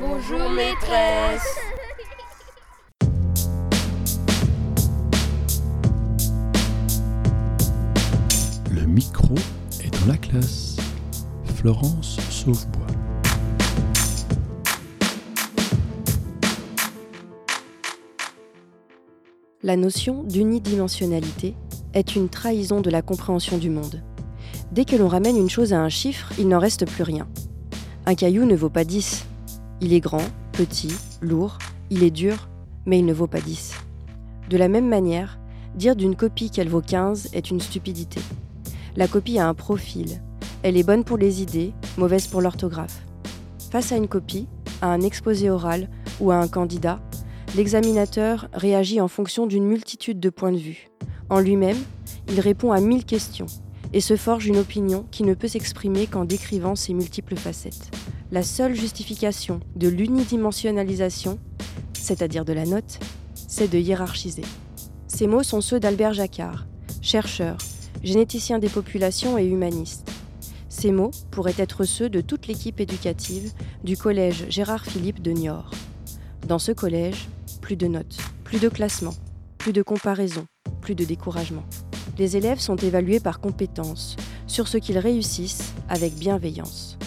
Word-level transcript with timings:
Bonjour 0.00 0.48
maîtresse. 0.50 1.58
Le 8.70 8.86
micro 8.86 9.34
est 9.82 9.90
dans 10.00 10.06
la 10.06 10.16
classe. 10.16 10.76
Florence 11.56 12.18
Sauvebois. 12.30 12.86
La 19.64 19.76
notion 19.76 20.22
d'unidimensionnalité 20.22 21.56
est 21.94 22.14
une 22.14 22.28
trahison 22.28 22.80
de 22.80 22.90
la 22.90 23.02
compréhension 23.02 23.58
du 23.58 23.70
monde. 23.70 24.04
Dès 24.70 24.84
que 24.84 24.94
l'on 24.94 25.08
ramène 25.08 25.36
une 25.36 25.50
chose 25.50 25.72
à 25.72 25.80
un 25.80 25.88
chiffre, 25.88 26.32
il 26.38 26.46
n'en 26.46 26.60
reste 26.60 26.86
plus 26.86 27.02
rien. 27.02 27.26
Un 28.06 28.14
caillou 28.14 28.44
ne 28.44 28.54
vaut 28.54 28.70
pas 28.70 28.84
10. 28.84 29.27
Il 29.80 29.92
est 29.92 30.00
grand, 30.00 30.24
petit, 30.52 30.92
lourd, 31.20 31.58
il 31.90 32.02
est 32.02 32.10
dur, 32.10 32.48
mais 32.84 32.98
il 32.98 33.06
ne 33.06 33.12
vaut 33.12 33.28
pas 33.28 33.40
10. 33.40 33.74
De 34.50 34.56
la 34.56 34.66
même 34.66 34.88
manière, 34.88 35.38
dire 35.76 35.94
d'une 35.94 36.16
copie 36.16 36.50
qu'elle 36.50 36.68
vaut 36.68 36.80
15 36.80 37.28
est 37.32 37.50
une 37.50 37.60
stupidité. 37.60 38.20
La 38.96 39.06
copie 39.06 39.38
a 39.38 39.48
un 39.48 39.54
profil. 39.54 40.20
Elle 40.64 40.76
est 40.76 40.82
bonne 40.82 41.04
pour 41.04 41.16
les 41.16 41.42
idées, 41.42 41.72
mauvaise 41.96 42.26
pour 42.26 42.40
l'orthographe. 42.40 43.04
Face 43.70 43.92
à 43.92 43.96
une 43.96 44.08
copie, 44.08 44.48
à 44.82 44.88
un 44.88 45.00
exposé 45.00 45.48
oral 45.48 45.88
ou 46.18 46.32
à 46.32 46.36
un 46.36 46.48
candidat, 46.48 47.00
l'examinateur 47.56 48.48
réagit 48.52 49.00
en 49.00 49.08
fonction 49.08 49.46
d'une 49.46 49.64
multitude 49.64 50.18
de 50.18 50.30
points 50.30 50.52
de 50.52 50.58
vue. 50.58 50.88
En 51.30 51.38
lui-même, 51.38 51.78
il 52.28 52.40
répond 52.40 52.72
à 52.72 52.80
mille 52.80 53.04
questions 53.04 53.46
et 53.92 54.00
se 54.00 54.16
forge 54.16 54.46
une 54.46 54.58
opinion 54.58 55.06
qui 55.12 55.22
ne 55.22 55.34
peut 55.34 55.48
s'exprimer 55.48 56.08
qu'en 56.08 56.24
décrivant 56.24 56.74
ses 56.74 56.94
multiples 56.94 57.36
facettes. 57.36 57.90
La 58.30 58.42
seule 58.42 58.74
justification 58.74 59.60
de 59.74 59.88
l'unidimensionnalisation, 59.88 61.38
c'est-à-dire 61.94 62.44
de 62.44 62.52
la 62.52 62.66
note, 62.66 62.98
c'est 63.34 63.68
de 63.68 63.78
hiérarchiser. 63.78 64.42
Ces 65.06 65.26
mots 65.26 65.42
sont 65.42 65.62
ceux 65.62 65.80
d'Albert 65.80 66.12
Jacquard, 66.12 66.66
chercheur, 67.00 67.56
généticien 68.02 68.58
des 68.58 68.68
populations 68.68 69.38
et 69.38 69.46
humaniste. 69.46 70.10
Ces 70.68 70.92
mots 70.92 71.10
pourraient 71.30 71.54
être 71.56 71.84
ceux 71.84 72.10
de 72.10 72.20
toute 72.20 72.48
l'équipe 72.48 72.80
éducative 72.80 73.50
du 73.82 73.96
collège 73.96 74.44
Gérard 74.50 74.84
Philippe 74.84 75.22
de 75.22 75.30
Niort. 75.30 75.70
Dans 76.46 76.58
ce 76.58 76.72
collège, 76.72 77.28
plus 77.62 77.76
de 77.76 77.86
notes, 77.86 78.18
plus 78.44 78.60
de 78.60 78.68
classements, 78.68 79.16
plus 79.56 79.72
de 79.72 79.82
comparaisons, 79.82 80.46
plus 80.82 80.94
de 80.94 81.04
découragement. 81.04 81.64
Les 82.18 82.36
élèves 82.36 82.60
sont 82.60 82.76
évalués 82.76 83.20
par 83.20 83.40
compétence, 83.40 84.16
sur 84.46 84.68
ce 84.68 84.76
qu'ils 84.76 84.98
réussissent 84.98 85.72
avec 85.88 86.14
bienveillance. 86.14 86.97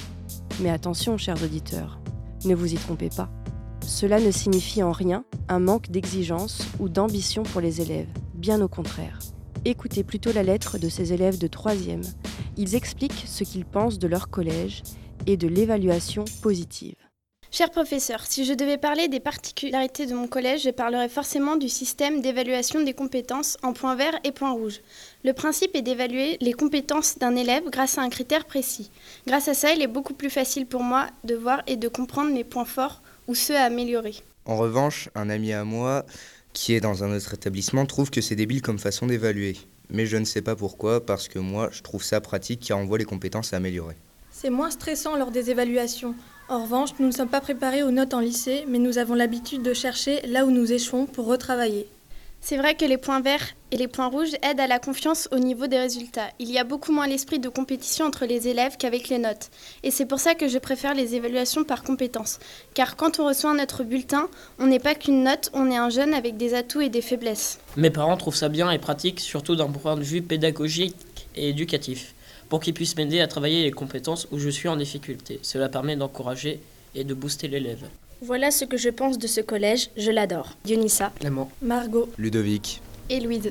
Mais 0.59 0.69
attention, 0.69 1.17
chers 1.17 1.41
auditeurs, 1.43 1.99
ne 2.45 2.55
vous 2.55 2.73
y 2.73 2.77
trompez 2.77 3.09
pas. 3.09 3.29
Cela 3.85 4.19
ne 4.19 4.31
signifie 4.31 4.83
en 4.83 4.91
rien 4.91 5.23
un 5.49 5.59
manque 5.59 5.89
d'exigence 5.89 6.67
ou 6.79 6.89
d'ambition 6.89 7.43
pour 7.43 7.61
les 7.61 7.81
élèves, 7.81 8.09
bien 8.33 8.61
au 8.61 8.67
contraire. 8.67 9.19
Écoutez 9.65 10.03
plutôt 10.03 10.31
la 10.31 10.43
lettre 10.43 10.77
de 10.77 10.89
ces 10.89 11.13
élèves 11.13 11.37
de 11.37 11.47
3e. 11.47 12.03
Ils 12.57 12.75
expliquent 12.75 13.23
ce 13.25 13.43
qu'ils 13.43 13.65
pensent 13.65 13.99
de 13.99 14.07
leur 14.07 14.29
collège 14.29 14.83
et 15.27 15.37
de 15.37 15.47
l'évaluation 15.47 16.25
positive. 16.41 16.95
Cher 17.53 17.69
professeur, 17.69 18.25
si 18.25 18.45
je 18.45 18.53
devais 18.53 18.77
parler 18.77 19.09
des 19.09 19.19
particularités 19.19 20.05
de 20.05 20.13
mon 20.13 20.27
collège, 20.27 20.63
je 20.63 20.69
parlerais 20.69 21.09
forcément 21.09 21.57
du 21.57 21.67
système 21.67 22.21
d'évaluation 22.21 22.81
des 22.81 22.93
compétences 22.93 23.57
en 23.61 23.73
points 23.73 23.95
verts 23.95 24.17
et 24.23 24.31
points 24.31 24.53
rouges. 24.53 24.79
Le 25.23 25.33
principe 25.33 25.75
est 25.75 25.83
d'évaluer 25.83 26.37
les 26.41 26.53
compétences 26.53 27.19
d'un 27.19 27.35
élève 27.35 27.69
grâce 27.69 27.99
à 27.99 28.01
un 28.01 28.09
critère 28.09 28.45
précis. 28.45 28.89
Grâce 29.27 29.47
à 29.47 29.53
ça, 29.53 29.71
il 29.71 29.81
est 29.83 29.87
beaucoup 29.87 30.15
plus 30.15 30.31
facile 30.31 30.65
pour 30.65 30.81
moi 30.81 31.07
de 31.23 31.35
voir 31.35 31.61
et 31.67 31.75
de 31.75 31.87
comprendre 31.87 32.33
mes 32.33 32.43
points 32.43 32.65
forts 32.65 33.03
ou 33.27 33.35
ceux 33.35 33.55
à 33.55 33.63
améliorer. 33.63 34.15
En 34.45 34.57
revanche, 34.57 35.09
un 35.13 35.29
ami 35.29 35.53
à 35.53 35.63
moi 35.63 36.05
qui 36.53 36.73
est 36.73 36.81
dans 36.81 37.03
un 37.03 37.15
autre 37.15 37.35
établissement 37.35 37.85
trouve 37.85 38.09
que 38.09 38.19
c'est 38.19 38.35
débile 38.35 38.63
comme 38.63 38.79
façon 38.79 39.05
d'évaluer. 39.05 39.57
Mais 39.91 40.07
je 40.07 40.17
ne 40.17 40.25
sais 40.25 40.41
pas 40.41 40.55
pourquoi, 40.55 41.05
parce 41.05 41.27
que 41.27 41.37
moi, 41.37 41.69
je 41.71 41.83
trouve 41.83 42.03
ça 42.03 42.19
pratique 42.19 42.61
car 42.61 42.79
on 42.79 42.85
voit 42.85 42.97
les 42.97 43.05
compétences 43.05 43.53
à 43.53 43.57
améliorer. 43.57 43.95
C'est 44.31 44.49
moins 44.49 44.71
stressant 44.71 45.17
lors 45.17 45.29
des 45.29 45.51
évaluations. 45.51 46.15
En 46.49 46.63
revanche, 46.63 46.91
nous 46.99 47.05
ne 47.05 47.11
sommes 47.11 47.29
pas 47.29 47.41
préparés 47.41 47.83
aux 47.83 47.91
notes 47.91 48.15
en 48.15 48.21
lycée, 48.21 48.65
mais 48.67 48.79
nous 48.79 48.97
avons 48.97 49.13
l'habitude 49.13 49.61
de 49.61 49.73
chercher 49.73 50.21
là 50.27 50.45
où 50.45 50.51
nous 50.51 50.73
échouons 50.73 51.05
pour 51.05 51.27
retravailler. 51.27 51.87
C'est 52.43 52.57
vrai 52.57 52.73
que 52.75 52.85
les 52.85 52.97
points 52.97 53.21
verts 53.21 53.53
et 53.69 53.77
les 53.77 53.87
points 53.87 54.07
rouges 54.07 54.33
aident 54.41 54.59
à 54.59 54.67
la 54.67 54.79
confiance 54.79 55.29
au 55.31 55.37
niveau 55.37 55.67
des 55.67 55.77
résultats. 55.77 56.31
Il 56.39 56.51
y 56.51 56.57
a 56.57 56.63
beaucoup 56.63 56.91
moins 56.91 57.05
l'esprit 57.05 57.37
de 57.37 57.49
compétition 57.49 58.05
entre 58.05 58.25
les 58.25 58.47
élèves 58.47 58.77
qu'avec 58.77 59.09
les 59.09 59.19
notes. 59.19 59.51
Et 59.83 59.91
c'est 59.91 60.07
pour 60.07 60.19
ça 60.19 60.33
que 60.33 60.47
je 60.47 60.57
préfère 60.57 60.95
les 60.95 61.13
évaluations 61.13 61.63
par 61.63 61.83
compétences. 61.83 62.39
Car 62.73 62.95
quand 62.95 63.19
on 63.19 63.27
reçoit 63.27 63.53
notre 63.53 63.83
bulletin, 63.83 64.27
on 64.57 64.65
n'est 64.65 64.79
pas 64.79 64.95
qu'une 64.95 65.23
note, 65.23 65.51
on 65.53 65.69
est 65.69 65.77
un 65.77 65.91
jeune 65.91 66.15
avec 66.15 66.35
des 66.35 66.55
atouts 66.55 66.81
et 66.81 66.89
des 66.89 67.01
faiblesses. 67.01 67.59
Mes 67.77 67.91
parents 67.91 68.17
trouvent 68.17 68.35
ça 68.35 68.49
bien 68.49 68.71
et 68.71 68.79
pratique, 68.79 69.19
surtout 69.19 69.55
d'un 69.55 69.69
point 69.69 69.95
de 69.95 70.03
vue 70.03 70.23
pédagogique 70.23 70.95
et 71.35 71.49
éducatif 71.49 72.15
pour 72.49 72.59
qu'ils 72.59 72.73
puissent 72.73 72.97
m'aider 72.97 73.21
à 73.21 73.27
travailler 73.27 73.63
les 73.63 73.71
compétences 73.71 74.27
où 74.31 74.39
je 74.39 74.49
suis 74.49 74.67
en 74.67 74.75
difficulté. 74.75 75.39
Cela 75.43 75.69
permet 75.69 75.95
d'encourager 75.95 76.59
et 76.95 77.03
de 77.03 77.13
booster 77.13 77.47
l'élève. 77.47 77.87
Voilà 78.23 78.51
ce 78.51 78.65
que 78.65 78.77
je 78.77 78.89
pense 78.89 79.17
de 79.17 79.25
ce 79.25 79.41
collège, 79.41 79.89
je 79.97 80.11
l'adore. 80.11 80.49
Dionissa, 80.63 81.11
Clément, 81.19 81.49
Margot, 81.59 82.07
Ludovic, 82.19 82.79
Et 83.09 83.19
Louise. 83.19 83.49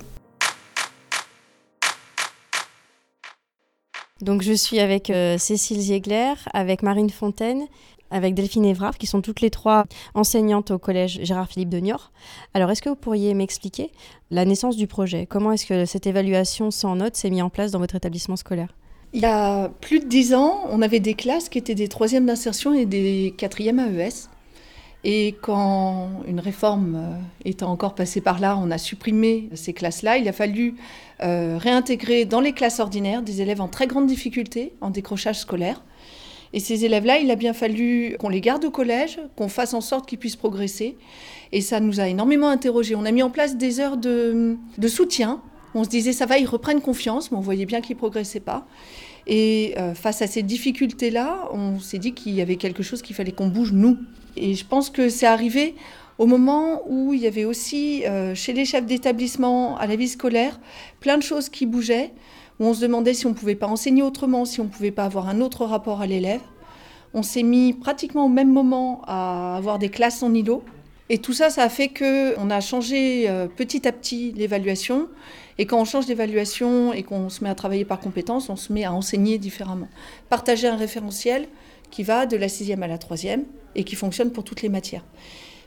Donc 4.20 4.42
je 4.42 4.53
suis 4.53 4.78
avec 4.78 5.10
euh, 5.10 5.38
Cécile 5.38 5.80
Ziegler, 5.80 6.34
avec 6.54 6.84
Marine 6.84 7.10
Fontaine, 7.10 7.66
avec 8.12 8.34
Delphine 8.34 8.64
Évrard, 8.64 8.97
qui 8.97 9.09
sont 9.09 9.22
toutes 9.22 9.41
les 9.41 9.50
trois 9.50 9.86
enseignantes 10.14 10.70
au 10.70 10.78
collège 10.78 11.19
Gérard 11.25 11.48
Philippe 11.48 11.70
de 11.70 11.80
Niort. 11.80 12.12
Alors 12.54 12.70
est-ce 12.70 12.80
que 12.80 12.91
vous 12.91 12.94
pourriez 12.94 13.34
m'expliquer 13.34 13.91
la 14.30 14.44
naissance 14.44 14.76
du 14.76 14.86
projet? 14.86 15.26
Comment 15.26 15.50
est-ce 15.50 15.66
que 15.66 15.84
cette 15.84 16.06
évaluation 16.06 16.70
sans 16.70 16.94
notes 16.94 17.16
s'est 17.16 17.30
mise 17.30 17.42
en 17.42 17.50
place 17.50 17.72
dans 17.72 17.80
votre 17.80 17.97
établissement 17.97 18.36
scolaire? 18.36 18.72
Il 19.14 19.22
y 19.22 19.26
a 19.26 19.69
plus 19.80 19.98
de 19.98 20.06
dix 20.06 20.32
ans, 20.32 20.60
on 20.70 20.80
avait 20.80 21.00
des 21.00 21.14
classes 21.14 21.48
qui 21.48 21.59
étaient 21.59 21.75
des 21.75 21.88
troisièmes 21.88 22.26
d'insertion 22.26 22.72
et 22.72 22.86
des 22.86 23.34
quatrièmes 23.36 23.80
AES. 23.80 24.28
Et 25.02 25.36
quand 25.40 26.10
une 26.26 26.40
réforme 26.40 26.96
euh, 26.96 27.18
étant 27.44 27.70
encore 27.70 27.94
passée 27.94 28.20
par 28.20 28.38
là, 28.38 28.58
on 28.62 28.70
a 28.70 28.76
supprimé 28.76 29.48
ces 29.54 29.72
classes-là, 29.72 30.18
il 30.18 30.28
a 30.28 30.32
fallu 30.32 30.74
euh, 31.22 31.56
réintégrer 31.58 32.26
dans 32.26 32.40
les 32.40 32.52
classes 32.52 32.80
ordinaires 32.80 33.22
des 33.22 33.40
élèves 33.40 33.62
en 33.62 33.68
très 33.68 33.86
grande 33.86 34.06
difficulté, 34.06 34.74
en 34.80 34.90
décrochage 34.90 35.38
scolaire. 35.38 35.82
Et 36.52 36.60
ces 36.60 36.84
élèves-là, 36.84 37.18
il 37.18 37.30
a 37.30 37.36
bien 37.36 37.54
fallu 37.54 38.16
qu'on 38.18 38.28
les 38.28 38.40
garde 38.40 38.64
au 38.64 38.70
collège, 38.70 39.20
qu'on 39.36 39.48
fasse 39.48 39.72
en 39.72 39.80
sorte 39.80 40.06
qu'ils 40.06 40.18
puissent 40.18 40.36
progresser. 40.36 40.96
Et 41.52 41.60
ça 41.60 41.80
nous 41.80 42.00
a 42.00 42.08
énormément 42.08 42.48
interrogés. 42.48 42.94
On 42.96 43.04
a 43.04 43.12
mis 43.12 43.22
en 43.22 43.30
place 43.30 43.56
des 43.56 43.80
heures 43.80 43.96
de, 43.96 44.56
de 44.76 44.88
soutien. 44.88 45.40
On 45.74 45.84
se 45.84 45.88
disait, 45.88 46.12
ça 46.12 46.26
va, 46.26 46.38
ils 46.38 46.46
reprennent 46.46 46.80
confiance, 46.80 47.30
mais 47.30 47.38
on 47.38 47.42
voyait 47.42 47.66
bien 47.66 47.80
qu'ils 47.80 47.94
ne 47.94 48.00
progressaient 48.00 48.40
pas. 48.40 48.66
Et 49.26 49.75
euh, 49.78 49.94
face 49.94 50.22
à 50.22 50.26
ces 50.26 50.42
difficultés-là, 50.42 51.48
on 51.53 51.78
s'est 51.78 51.98
dit 51.98 52.12
qu'il 52.12 52.34
y 52.34 52.41
avait 52.41 52.56
quelque 52.56 52.82
chose 52.82 53.03
qu'il 53.03 53.14
fallait 53.14 53.32
qu'on 53.32 53.48
bouge, 53.48 53.72
nous. 53.72 53.98
Et 54.36 54.54
je 54.54 54.64
pense 54.64 54.91
que 54.91 55.08
c'est 55.08 55.26
arrivé 55.26 55.75
au 56.19 56.26
moment 56.26 56.82
où 56.86 57.14
il 57.14 57.20
y 57.20 57.26
avait 57.26 57.47
aussi, 57.47 58.04
euh, 58.06 58.34
chez 58.34 58.53
les 58.53 58.66
chefs 58.66 58.84
d'établissement, 58.84 59.78
à 59.78 59.86
la 59.86 59.97
vie 59.97 60.09
scolaire, 60.09 60.60
plein 61.00 61.16
de 61.16 61.22
choses 61.22 61.48
qui 61.48 61.64
bougeaient, 61.64 62.12
où 62.59 62.66
on 62.66 62.75
se 62.75 62.82
demandait 62.82 63.14
si 63.14 63.26
on 63.26 63.30
ne 63.30 63.34
pouvait 63.34 63.54
pas 63.54 63.69
enseigner 63.69 64.03
autrement, 64.03 64.44
si 64.44 64.60
on 64.60 64.64
ne 64.64 64.69
pouvait 64.69 64.91
pas 64.91 65.04
avoir 65.04 65.28
un 65.28 65.41
autre 65.41 65.64
rapport 65.64 66.03
à 66.03 66.06
l'élève. 66.06 66.42
On 67.14 67.22
s'est 67.22 67.42
mis 67.42 67.72
pratiquement 67.72 68.26
au 68.26 68.28
même 68.28 68.53
moment 68.53 69.03
à 69.06 69.56
avoir 69.56 69.78
des 69.78 69.88
classes 69.88 70.22
en 70.22 70.34
îlot. 70.34 70.62
Et 71.12 71.19
tout 71.19 71.32
ça, 71.32 71.50
ça 71.50 71.65
a 71.65 71.69
fait 71.69 71.88
qu'on 71.88 72.50
a 72.50 72.60
changé 72.60 73.28
euh, 73.28 73.48
petit 73.48 73.88
à 73.88 73.93
petit 73.93 74.31
l'évaluation. 74.31 75.09
Et 75.59 75.66
quand 75.66 75.81
on 75.81 75.84
change 75.84 76.06
d'évaluation 76.06 76.93
et 76.93 77.03
qu'on 77.03 77.28
se 77.28 77.43
met 77.43 77.50
à 77.50 77.56
travailler 77.56 77.84
par 77.84 77.98
compétences, 77.98 78.48
on 78.48 78.54
se 78.54 78.72
met 78.72 78.84
à 78.84 78.93
enseigner 78.93 79.37
différemment. 79.37 79.88
Partager 80.28 80.69
un 80.69 80.76
référentiel 80.76 81.48
qui 81.91 82.04
va 82.04 82.26
de 82.26 82.37
la 82.37 82.48
sixième 82.48 82.84
à 82.84 82.87
la 82.87 82.97
troisième 82.97 83.44
et 83.75 83.82
qui 83.82 83.97
fonctionne 83.97 84.31
pour 84.31 84.44
toutes 84.44 84.62
les 84.62 84.69
matières. 84.69 85.04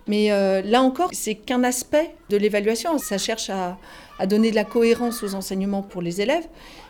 Mais 0.07 0.31
euh, 0.31 0.61
là 0.61 0.81
encore, 0.81 1.09
c'est 1.11 1.35
qu'un 1.35 1.65
aspect 1.65 2.15
de 2.29 2.37
l'évaluation. 2.37 2.97
Ça 2.97 3.17
cherche 3.17 3.49
à, 3.49 3.77
donner 4.25 4.49
de 4.49 4.55
la 4.55 4.63
cohérence 4.63 5.23
aux 5.23 5.35
enseignements 5.35 5.81
pour 5.81 6.01
les 6.01 6.21
élèves, 6.21 6.47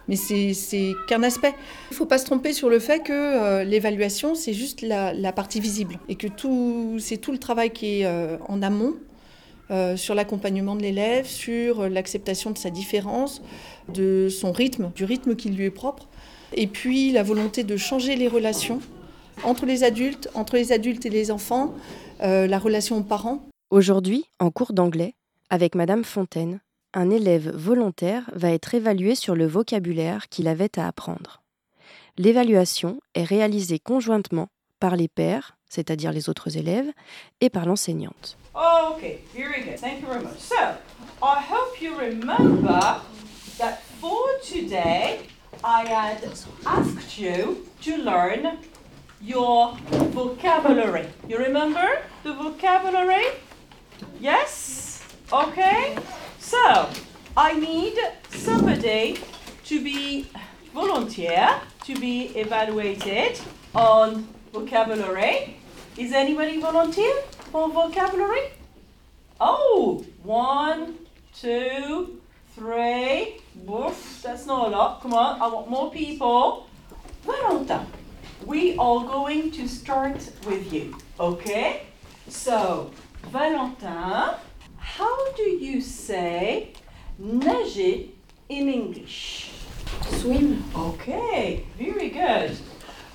mais 0.08 0.16
c'est 0.16 0.94
qu'un 1.08 1.24
aspect. 1.24 1.54
Il 1.90 1.94
ne 1.94 1.96
faut 1.96 2.06
pas 2.06 2.18
se 2.18 2.26
tromper 2.26 2.54
sur 2.54 2.70
le 2.70 2.80
fait 2.80 3.00
que 3.02 3.12
euh, 3.14 3.64
l'évaluation, 3.64 4.36
c'est 4.36 4.54
juste 4.54 4.82
la, 4.82 5.32
partie 5.32 5.60
visible 5.60 6.00
et 6.10 6.16
que 6.16 6.28
c'est 7.00 7.18
tout 7.18 7.32
le 7.32 7.38
travail 7.38 7.72
qui 7.72 8.02
est 8.02 8.06
euh, 8.06 8.38
en 8.48 8.62
amont. 8.62 8.94
Euh, 9.72 9.96
sur 9.96 10.14
l'accompagnement 10.14 10.76
de 10.76 10.82
l'élève, 10.82 11.26
sur 11.26 11.88
l'acceptation 11.88 12.52
de 12.52 12.58
sa 12.58 12.70
différence, 12.70 13.42
de 13.88 14.28
son 14.28 14.52
rythme, 14.52 14.92
du 14.94 15.06
rythme 15.06 15.38
qui 15.38 15.50
lui 15.50 15.64
est 15.64 15.72
propre, 15.72 16.10
et 16.54 16.68
puis 16.68 17.14
la 17.14 17.24
volonté 17.24 17.64
de 17.64 17.78
changer 17.78 18.18
les 18.18 18.28
relations 18.28 18.82
entre 19.46 19.66
les 19.66 19.86
adultes, 19.86 20.30
entre 20.36 20.58
les 20.58 20.74
adultes 20.74 21.06
et 21.06 21.10
les 21.10 21.32
enfants, 21.32 21.74
la 22.20 22.60
relation 22.60 22.98
aux 22.98 23.04
parents. 23.04 23.48
Aujourd'hui, 23.70 24.26
en 24.38 24.52
cours 24.52 24.74
d'anglais, 24.74 25.16
avec 25.50 25.76
Madame 25.76 26.04
Fontaine, 26.04 26.60
un 26.94 27.10
élève 27.10 27.50
volontaire 27.56 28.30
va 28.34 28.52
être 28.52 28.76
évalué 28.76 29.16
sur 29.16 29.36
le 29.36 29.48
vocabulaire 29.48 30.30
qu'il 30.30 30.48
avait 30.48 30.80
à 30.80 30.88
apprendre. 30.88 31.42
L'évaluation 32.18 33.00
est 33.16 33.24
réalisée 33.24 33.80
conjointement 33.80 34.48
par 34.80 34.96
les 34.96 35.08
pairs, 35.08 35.58
c'est-à-dire 35.68 36.12
les 36.12 36.30
autres 36.30 36.58
élèves, 36.58 36.92
et 37.42 37.50
par 37.50 37.66
l'enseignante. 37.66 38.38
Okay, 38.56 39.24
very 39.34 39.64
good. 39.64 39.80
Thank 39.80 40.02
you 40.02 40.08
very 40.08 40.24
much. 40.24 40.38
So, 40.38 40.56
I 41.22 41.42
hope 41.42 41.82
you 41.82 41.96
remember 41.98 43.02
that 43.58 43.80
for 44.00 44.20
today 44.44 45.22
I 45.64 45.86
had 45.88 46.18
asked 46.66 47.18
you 47.18 47.66
to 47.82 47.98
learn 47.98 48.58
your 49.22 49.76
vocabulary. 50.12 51.08
You 51.28 51.38
remember 51.38 52.04
the 52.24 52.34
vocabulary? 52.34 53.26
Yes? 54.20 55.02
Okay? 55.32 55.96
So, 56.44 56.90
I 57.38 57.54
need 57.54 57.98
somebody 58.30 59.18
to 59.64 59.82
be 59.82 60.28
volunteer 60.74 61.50
to 61.86 61.96
be 61.96 62.26
evaluated 62.36 63.40
on 63.74 64.28
vocabulary. 64.52 65.56
Is 65.98 66.12
anybody 66.12 66.60
volunteer 66.60 67.14
for 67.52 67.70
vocabulary? 67.70 68.52
Oh, 69.40 70.06
one, 70.22 70.96
two, 71.34 72.20
three. 72.56 73.40
That's 74.22 74.46
not 74.46 74.68
a 74.68 74.70
lot. 74.70 75.02
Come 75.02 75.14
on, 75.14 75.42
I 75.42 75.48
want 75.48 75.70
more 75.70 75.92
people. 75.92 76.68
Valentin, 77.24 77.88
we 78.46 78.76
are 78.78 79.00
going 79.06 79.50
to 79.52 79.68
start 79.68 80.30
with 80.46 80.74
you, 80.74 80.98
okay? 81.22 81.84
So, 82.28 82.92
Valentin, 83.32 84.36
how 84.84 85.32
do 85.34 85.44
you 85.44 85.82
say 85.82 86.74
nager 87.18 88.10
in 88.50 88.70
English? 88.70 89.52
Swim. 90.20 90.64
Okay, 90.76 91.66
very 91.78 92.10
good. 92.10 92.58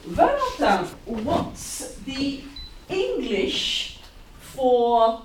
Valentin, 0.04 0.88
what's 1.04 1.94
the 2.06 2.42
English 2.88 4.00
for 4.40 5.22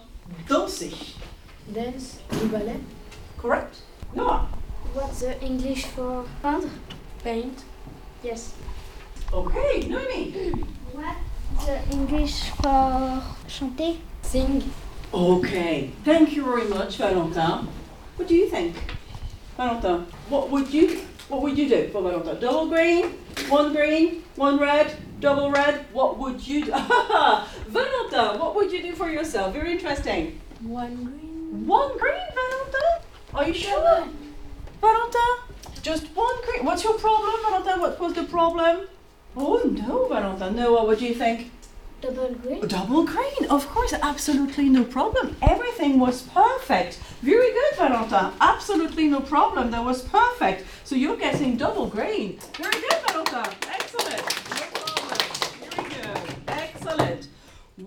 danser? 0.47 0.93
Dance. 1.71 2.19
Du 2.29 2.47
ballet. 2.49 2.79
Correct? 3.37 3.81
No. 4.13 4.47
What's 4.93 5.21
the 5.21 5.41
English 5.41 5.85
for 5.85 6.25
peindre? 6.43 6.69
Paint. 7.23 7.63
Yes. 8.21 8.53
Okay, 9.31 9.87
Noemi. 9.87 10.31
What's 10.91 11.65
the 11.65 11.79
English 11.89 12.49
for 12.61 13.23
chanter? 13.47 13.95
Sing. 14.21 14.63
Okay, 15.13 15.91
thank 16.03 16.35
you 16.35 16.43
very 16.43 16.67
much, 16.67 16.97
Valentin. 16.97 17.67
What 18.15 18.27
do 18.27 18.33
you 18.33 18.49
think? 18.49 18.75
Valentin, 19.55 20.07
what 20.27 20.49
would 20.49 20.73
you 20.73 21.01
what 21.29 21.43
would 21.43 21.55
you 21.55 21.69
do 21.69 21.87
for 21.89 22.01
Valentin? 22.01 22.39
Double 22.39 22.67
green, 22.67 23.11
one 23.47 23.73
green, 23.73 24.23
one 24.35 24.57
red, 24.59 24.91
double 25.19 25.51
red. 25.51 25.85
What 25.93 26.17
would 26.17 26.45
you 26.47 26.65
do? 26.65 26.71
Valentin, 27.67 28.39
what 28.39 28.55
would 28.55 28.71
you 28.71 28.81
do 28.81 28.93
for 28.93 29.07
yourself? 29.07 29.53
Very 29.53 29.73
interesting. 29.73 30.41
One 30.61 30.95
green. 31.03 31.67
One 31.67 31.95
green, 31.99 32.27
Valentin? 32.33 33.07
Are 33.35 33.47
you 33.47 33.53
sure? 33.53 34.07
Valentin? 34.81 35.33
Just 35.83 36.07
one 36.15 36.35
green. 36.43 36.65
What's 36.65 36.83
your 36.83 36.97
problem, 36.97 37.35
Valentin? 37.43 37.81
What 37.81 37.99
was 37.99 38.13
the 38.13 38.23
problem? 38.23 38.87
Oh 39.37 39.61
no, 39.63 40.07
Valentin. 40.07 40.55
No, 40.55 40.73
what 40.73 40.87
would 40.87 41.01
you 41.01 41.13
think? 41.13 41.51
Double 42.03 42.35
green? 42.43 42.67
Double 42.67 43.05
green, 43.05 43.49
of 43.49 43.65
course, 43.69 43.93
absolutely 43.93 44.67
no 44.67 44.83
problem. 44.83 45.37
Everything 45.41 46.01
was 46.01 46.23
perfect. 46.33 46.99
Very 47.21 47.53
good, 47.53 47.77
Valentin. 47.77 48.31
Absolutely 48.41 49.07
no 49.07 49.21
problem. 49.21 49.71
That 49.71 49.85
was 49.85 50.01
perfect. 50.01 50.65
So 50.83 50.95
you're 50.95 51.15
getting 51.15 51.55
double 51.55 51.87
green. 51.87 52.39
Very 52.57 52.73
good, 52.73 52.99
Valentin. 53.07 53.49
Excellent. 53.73 54.21
Very 55.61 55.89
good. 55.89 56.19
Excellent. 56.49 57.29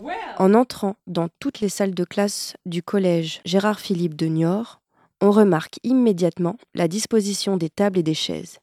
Well. 0.00 0.34
En 0.38 0.54
entrant 0.54 0.96
dans 1.06 1.28
toutes 1.38 1.60
les 1.60 1.68
salles 1.68 1.94
de 1.94 2.04
classe 2.04 2.54
du 2.64 2.82
collège 2.82 3.42
Gérard 3.44 3.80
Philippe 3.80 4.16
de 4.16 4.28
Niort, 4.28 4.80
on 5.20 5.30
remarque 5.30 5.78
immédiatement 5.84 6.56
la 6.74 6.88
disposition 6.88 7.58
des 7.58 7.68
tables 7.68 7.98
et 7.98 8.02
des 8.02 8.14
chaises. 8.14 8.60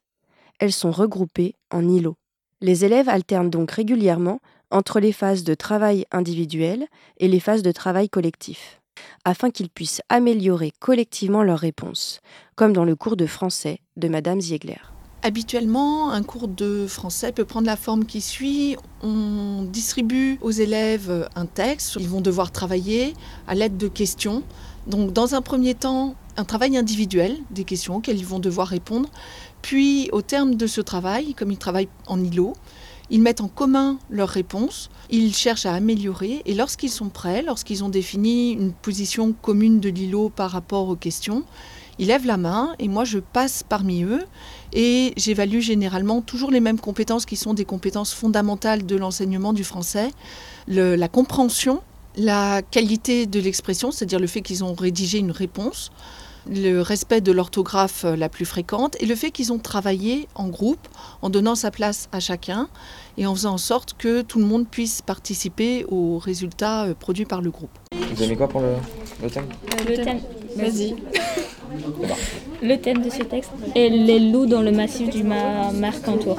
Elles 0.58 0.72
sont 0.72 0.90
regroupées 0.90 1.54
en 1.70 1.88
îlots. 1.88 2.16
Les 2.60 2.84
élèves 2.84 3.08
alternent 3.08 3.50
donc 3.50 3.70
régulièrement 3.70 4.40
entre 4.74 4.98
les 4.98 5.12
phases 5.12 5.44
de 5.44 5.54
travail 5.54 6.04
individuel 6.10 6.88
et 7.18 7.28
les 7.28 7.38
phases 7.38 7.62
de 7.62 7.70
travail 7.70 8.08
collectif, 8.08 8.80
afin 9.24 9.50
qu'ils 9.50 9.70
puissent 9.70 10.02
améliorer 10.08 10.72
collectivement 10.80 11.44
leurs 11.44 11.60
réponses, 11.60 12.20
comme 12.56 12.72
dans 12.72 12.84
le 12.84 12.96
cours 12.96 13.16
de 13.16 13.26
français 13.26 13.78
de 13.96 14.08
Madame 14.08 14.40
Ziegler. 14.40 14.80
Habituellement, 15.22 16.10
un 16.10 16.24
cours 16.24 16.48
de 16.48 16.86
français 16.88 17.30
peut 17.30 17.44
prendre 17.44 17.66
la 17.66 17.76
forme 17.76 18.04
qui 18.04 18.20
suit. 18.20 18.76
On 19.02 19.62
distribue 19.62 20.38
aux 20.42 20.50
élèves 20.50 21.30
un 21.34 21.46
texte. 21.46 21.96
Ils 21.98 22.08
vont 22.08 22.20
devoir 22.20 22.50
travailler 22.50 23.14
à 23.46 23.54
l'aide 23.54 23.78
de 23.78 23.88
questions. 23.88 24.42
Donc, 24.86 25.14
dans 25.14 25.34
un 25.34 25.40
premier 25.40 25.74
temps, 25.74 26.14
un 26.36 26.44
travail 26.44 26.76
individuel, 26.76 27.38
des 27.50 27.64
questions 27.64 27.96
auxquelles 27.96 28.18
ils 28.18 28.26
vont 28.26 28.40
devoir 28.40 28.68
répondre. 28.68 29.08
Puis, 29.62 30.10
au 30.12 30.20
terme 30.20 30.56
de 30.56 30.66
ce 30.66 30.82
travail, 30.82 31.32
comme 31.32 31.50
ils 31.50 31.58
travaillent 31.58 31.88
en 32.06 32.22
îlot, 32.22 32.54
ils 33.10 33.22
mettent 33.22 33.40
en 33.40 33.48
commun 33.48 33.98
leurs 34.10 34.28
réponses, 34.28 34.90
ils 35.10 35.34
cherchent 35.34 35.66
à 35.66 35.74
améliorer 35.74 36.42
et 36.46 36.54
lorsqu'ils 36.54 36.90
sont 36.90 37.08
prêts, 37.08 37.42
lorsqu'ils 37.42 37.84
ont 37.84 37.88
défini 37.88 38.52
une 38.52 38.72
position 38.72 39.32
commune 39.32 39.80
de 39.80 39.88
l'îlot 39.88 40.30
par 40.30 40.50
rapport 40.50 40.88
aux 40.88 40.96
questions, 40.96 41.44
ils 41.98 42.08
lèvent 42.08 42.26
la 42.26 42.36
main 42.36 42.74
et 42.78 42.88
moi 42.88 43.04
je 43.04 43.18
passe 43.18 43.62
parmi 43.62 44.02
eux 44.02 44.24
et 44.72 45.12
j'évalue 45.16 45.60
généralement 45.60 46.22
toujours 46.22 46.50
les 46.50 46.60
mêmes 46.60 46.80
compétences 46.80 47.26
qui 47.26 47.36
sont 47.36 47.54
des 47.54 47.64
compétences 47.64 48.12
fondamentales 48.12 48.84
de 48.84 48.96
l'enseignement 48.96 49.52
du 49.52 49.64
français, 49.64 50.10
la 50.66 51.08
compréhension, 51.08 51.82
la 52.16 52.62
qualité 52.62 53.26
de 53.26 53.40
l'expression, 53.40 53.90
c'est-à-dire 53.90 54.18
le 54.20 54.26
fait 54.26 54.40
qu'ils 54.40 54.64
ont 54.64 54.74
rédigé 54.74 55.18
une 55.18 55.30
réponse, 55.30 55.90
le 56.50 56.80
respect 56.80 57.20
de 57.20 57.32
l'orthographe 57.32 58.04
euh, 58.04 58.16
la 58.16 58.28
plus 58.28 58.44
fréquente 58.44 58.96
et 59.00 59.06
le 59.06 59.14
fait 59.14 59.30
qu'ils 59.30 59.52
ont 59.52 59.58
travaillé 59.58 60.28
en 60.34 60.48
groupe 60.48 60.86
en 61.22 61.30
donnant 61.30 61.54
sa 61.54 61.70
place 61.70 62.08
à 62.12 62.20
chacun 62.20 62.68
et 63.16 63.26
en 63.26 63.34
faisant 63.34 63.54
en 63.54 63.58
sorte 63.58 63.94
que 63.96 64.22
tout 64.22 64.38
le 64.38 64.44
monde 64.44 64.66
puisse 64.68 65.02
participer 65.02 65.84
aux 65.88 66.18
résultats 66.18 66.84
euh, 66.84 66.94
produits 66.94 67.24
par 67.24 67.40
le 67.40 67.50
groupe. 67.50 67.70
Vous 68.14 68.22
avez 68.22 68.36
quoi 68.36 68.48
pour 68.48 68.60
le, 68.60 68.74
le 69.22 69.30
thème? 69.30 69.46
Le 69.88 69.96
thème, 69.96 70.20
Vas-y. 70.56 70.96
le 72.62 72.76
thème 72.76 73.02
de 73.02 73.10
ce 73.10 73.22
texte 73.22 73.50
est 73.74 73.88
les 73.88 74.18
loups 74.18 74.46
dans 74.46 74.62
le 74.62 74.70
massif 74.72 75.10
du 75.10 75.22
Mercantour. 75.24 76.38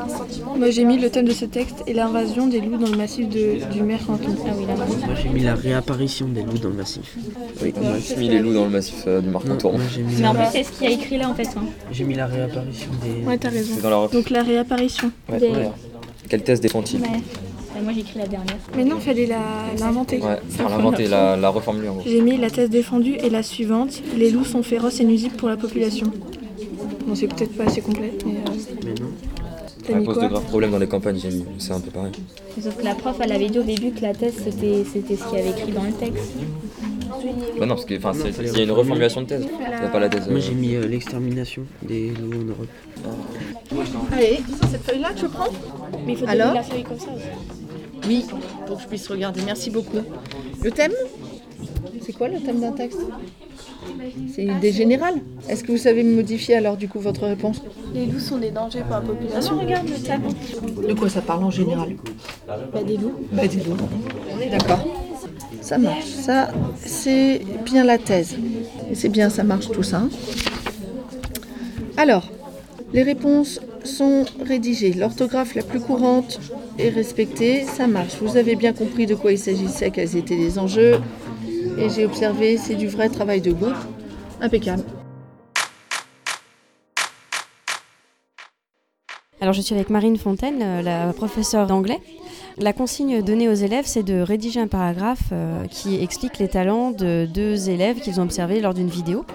Moi 0.58 0.70
j'ai 0.72 0.84
mis 0.84 0.98
le 0.98 1.10
thème 1.10 1.26
de 1.26 1.34
ce 1.34 1.46
texte 1.46 1.84
et 1.88 1.94
l'invasion 1.94 2.48
des 2.48 2.60
loups 2.62 2.78
dans 2.78 2.90
le 2.90 2.98
massif 2.98 3.28
de- 3.30 3.60
du 3.74 3.84
Mercantour. 3.84 4.34
Ah 4.48 4.52
oui, 4.58 4.66
là. 4.66 4.76
Moi 4.76 5.16
j'ai 5.22 5.30
mis 5.30 5.42
la 5.42 5.56
réapparition 5.56 6.28
des 6.28 6.42
loups 6.44 6.58
dans 6.58 6.70
le 6.70 6.76
massif. 6.76 7.16
Oui, 7.62 7.74
aussi 7.98 8.18
mis 8.18 8.30
les 8.30 8.40
loups 8.40 8.54
dans 8.54 8.66
le 8.66 8.70
massif 8.72 9.04
euh, 9.08 9.22
du 9.22 9.30
j'ai 9.94 10.02
mis, 10.04 10.16
Mais 10.22 10.28
en 10.28 10.34
fait, 10.34 10.48
c'est 10.52 10.64
ce 10.64 10.72
qu'il 10.72 10.90
y 10.90 10.94
a 10.94 10.96
écrit 10.96 11.18
là 11.18 11.30
en 11.30 11.36
fait. 11.36 11.48
hein. 11.58 11.64
j'ai 11.92 12.04
mis 12.04 12.16
la 12.16 12.26
réapparition 12.28 12.90
des. 13.04 13.26
Ouais, 13.26 13.38
t'as 13.38 13.50
raison. 13.50 13.76
Dans 13.82 13.90
la. 14.04 14.08
Donc 14.08 14.30
la 14.30 14.44
réapparition. 14.44 15.12
Ouais, 15.30 15.40
des- 15.40 15.50
ouais. 15.50 15.70
Quel 16.30 16.42
test 16.44 16.62
défend-il 16.64 17.02
Ouais. 17.02 17.08
Moi 17.84 17.94
j'ai 17.94 18.02
écrit 18.02 18.20
la 18.20 18.28
dernière. 18.28 18.56
Mais 18.76 18.84
non, 18.84 19.00
fallait 19.00 19.26
la- 19.26 19.40
l'inventer. 19.80 20.20
Ouais, 20.22 20.40
faire 20.50 20.70
l'inventer, 20.70 21.08
la, 21.08 21.36
la 21.36 21.50
reformuler 21.50 21.90
en 21.90 21.96
gros. 21.96 22.04
J'ai 22.06 22.22
mis 22.22 22.38
la 22.38 22.50
thèse 22.50 22.70
défendue 22.70 23.16
et 23.16 23.30
la 23.30 23.44
suivante. 23.44 24.02
Les 24.18 24.32
loups 24.32 24.46
sont 24.46 24.64
féroces 24.64 25.00
et 25.00 25.04
nuisibles 25.06 25.36
pour 25.36 25.50
la 25.50 25.58
population. 25.58 26.08
Bon, 27.06 27.14
c'est 27.16 27.28
peut-être 27.28 27.56
pas 27.56 27.66
assez 27.66 27.82
complet, 27.82 28.12
mais 28.26 28.34
euh, 28.34 28.76
Mais 28.86 28.94
non. 29.00 29.10
Mis 29.94 30.06
cause 30.06 30.20
de 30.20 30.28
graves 30.28 30.44
problèmes 30.46 30.72
dans 30.72 30.80
les 30.80 30.88
campagnes, 30.88 31.20
j'ai 31.20 31.30
mis. 31.30 31.46
C'est 31.60 31.74
un 31.74 31.80
peu 31.80 31.92
pareil. 31.92 32.12
Sauf 32.62 32.76
que 32.78 32.84
la 32.84 32.96
prof, 32.96 33.18
elle 33.22 33.32
avait 33.32 33.50
dit 33.50 33.60
au 33.60 33.64
début 33.64 33.92
que 33.92 34.02
la 34.02 34.14
thèse 34.14 34.36
c'était 34.44 34.84
c'était 34.92 35.16
ce 35.16 35.24
qu'il 35.30 35.38
y 35.38 35.42
avait 35.42 35.52
écrit 35.52 35.72
dans 35.72 35.84
le 35.84 35.92
texte. 35.92 36.32
Bah 37.60 37.66
non, 37.66 37.76
parce 37.76 37.86
que 37.86 37.96
enfin, 37.98 38.14
c'est- 38.14 38.30
il 38.44 38.58
y 38.58 38.62
a 38.62 38.64
une 38.64 38.72
reformulation 38.72 39.22
de 39.22 39.28
thèse. 39.28 39.46
Il 39.50 39.80
n'y 39.80 39.86
a 39.86 39.90
pas 39.90 40.00
la 40.00 40.10
thèse. 40.10 40.28
Moi 40.28 40.38
euh, 40.38 40.42
j'ai 40.42 40.54
mis 40.54 40.76
euh, 40.76 40.88
l'extermination 40.88 41.64
des 41.84 42.10
loups 42.10 42.42
en 42.42 42.46
Europe. 42.46 42.68
Allez, 44.12 44.40
cette 44.72 44.84
feuille-là, 44.84 45.10
tu 45.16 45.28
prends 45.28 45.50
Mais 46.06 46.14
il 46.14 46.18
faut 46.18 46.26
Alors 46.28 46.54
la 46.54 46.64
feuille 46.64 46.84
comme 46.84 47.00
ça 47.00 47.08
aussi. 47.16 48.08
Oui, 48.08 48.26
pour 48.68 48.78
que 48.78 48.84
je 48.84 48.88
puisse 48.88 49.08
regarder. 49.08 49.42
Merci 49.46 49.70
beaucoup. 49.70 49.98
Le 50.64 50.72
thème? 50.72 50.92
C'est 52.02 52.14
quoi 52.14 52.28
le 52.28 52.40
thème 52.40 52.60
d'un 52.60 52.72
texte? 52.72 53.00
C'est 54.34 54.44
une 54.44 54.58
idée 54.58 54.72
générale. 54.72 55.16
Est-ce 55.50 55.64
que 55.64 55.72
vous 55.72 55.78
savez 55.78 56.04
modifier 56.04 56.56
alors 56.56 56.78
du 56.78 56.88
coup 56.88 57.00
votre 57.00 57.26
réponse? 57.26 57.62
Les 57.94 58.06
loups 58.06 58.20
sont 58.20 58.38
des 58.38 58.52
dangers 58.52 58.82
pour 58.82 58.96
la 58.96 59.02
population. 59.02 59.60
regarde 59.60 59.88
le 59.88 59.96
thème. 59.96 60.24
De 60.88 60.94
quoi 60.94 61.10
ça 61.10 61.22
parle 61.22 61.44
en 61.44 61.52
général? 61.52 61.96
Bah, 62.48 62.84
des 62.84 62.98
loups. 62.98 63.14
Bah. 63.32 63.44
On 64.36 64.42
est 64.42 64.50
d'accord. 64.50 64.86
Ça 65.62 65.78
marche. 65.78 66.06
Ça, 66.06 66.50
c'est 66.78 67.42
bien 67.64 67.84
la 67.84 67.98
thèse. 67.98 68.36
Et 68.92 68.96
c'est 68.96 69.10
bien, 69.10 69.30
ça 69.30 69.44
marche 69.44 69.72
tout 69.72 69.84
ça. 69.84 70.04
Alors, 71.98 72.30
les 72.94 73.04
réponses 73.04 73.60
sont 73.84 74.26
rédigées. 74.46 74.94
L'orthographe 74.94 75.56
la 75.56 75.64
plus 75.64 75.80
courante 75.80 76.40
est 76.78 76.90
respectée. 76.90 77.64
Ça 77.64 77.88
marche. 77.88 78.18
Vous 78.22 78.38
avez 78.38 78.56
bien 78.56 78.74
compris 78.74 79.06
de 79.06 79.16
quoi 79.16 79.32
il 79.32 79.40
s'agissait, 79.40 79.92
quels 79.92 80.16
étaient 80.16 80.36
les 80.36 80.60
enjeux. 80.60 81.00
Et 81.78 81.90
j'ai 81.90 82.06
observé, 82.06 82.58
c'est 82.58 82.76
du 82.76 82.88
vrai 82.88 83.10
travail 83.10 83.42
de 83.42 83.52
groupe. 83.52 83.76
Impeccable. 84.40 84.84
Alors 89.42 89.54
je 89.54 89.62
suis 89.62 89.76
avec 89.76 89.90
Marine 89.90 90.18
Fontaine, 90.18 90.62
euh, 90.62 90.82
la 90.82 91.12
professeure 91.14 91.68
d'anglais. 91.68 92.00
La 92.58 92.72
consigne 92.72 93.22
donnée 93.22 93.50
aux 93.50 93.54
élèves, 93.54 93.84
c'est 93.86 94.04
de 94.04 94.22
rédiger 94.22 94.62
un 94.62 94.68
paragraphe 94.68 95.30
euh, 95.34 95.66
qui 95.66 96.02
explique 96.02 96.40
les 96.40 96.48
talents 96.48 96.92
de 96.92 97.28
deux 97.32 97.70
élèves 97.70 98.00
qu'ils 98.00 98.22
ont 98.22 98.24
observés 98.24 98.62
lors 98.62 98.74
d'une 98.74 98.88
vidéo. 98.88 99.26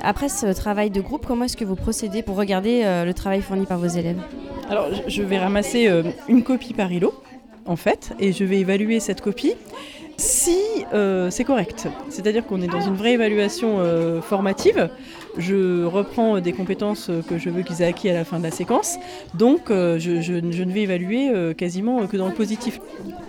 Après 0.00 0.28
ce 0.28 0.46
travail 0.54 0.90
de 0.90 1.00
groupe, 1.00 1.26
comment 1.26 1.46
est-ce 1.46 1.56
que 1.56 1.64
vous 1.64 1.74
procédez 1.74 2.22
pour 2.22 2.36
regarder 2.36 2.82
euh, 2.84 3.04
le 3.04 3.12
travail 3.12 3.42
fourni 3.42 3.66
par 3.66 3.78
vos 3.78 3.88
élèves? 3.88 4.20
Alors, 4.70 4.88
je 5.08 5.22
vais 5.22 5.38
ramasser 5.38 5.90
une 6.28 6.42
copie 6.42 6.74
par 6.74 6.92
îlot, 6.92 7.14
en 7.64 7.76
fait, 7.76 8.12
et 8.20 8.32
je 8.32 8.44
vais 8.44 8.58
évaluer 8.58 9.00
cette 9.00 9.22
copie 9.22 9.54
si 10.18 10.58
c'est 11.30 11.44
correct. 11.44 11.88
C'est-à-dire 12.10 12.44
qu'on 12.44 12.60
est 12.60 12.66
dans 12.66 12.80
une 12.80 12.96
vraie 12.96 13.12
évaluation 13.12 13.80
formative. 14.22 14.90
Je 15.38 15.84
reprends 15.84 16.40
des 16.40 16.52
compétences 16.52 17.10
que 17.28 17.38
je 17.38 17.50
veux 17.50 17.62
qu'ils 17.62 17.82
aient 17.82 17.86
acquis 17.86 18.08
à 18.08 18.14
la 18.14 18.24
fin 18.24 18.38
de 18.38 18.44
la 18.44 18.50
séquence. 18.50 18.96
Donc, 19.34 19.68
je, 19.68 20.20
je, 20.20 20.32
ne 20.32 20.72
vais 20.72 20.82
évaluer 20.82 21.54
quasiment 21.56 22.06
que 22.06 22.16
dans 22.16 22.28
le 22.28 22.34
positif. 22.34 22.80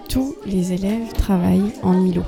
Tous 0.10 0.36
les 0.46 0.74
élèves 0.74 1.14
travaillent 1.14 1.72
en 1.84 2.06
îlot. 2.06 2.26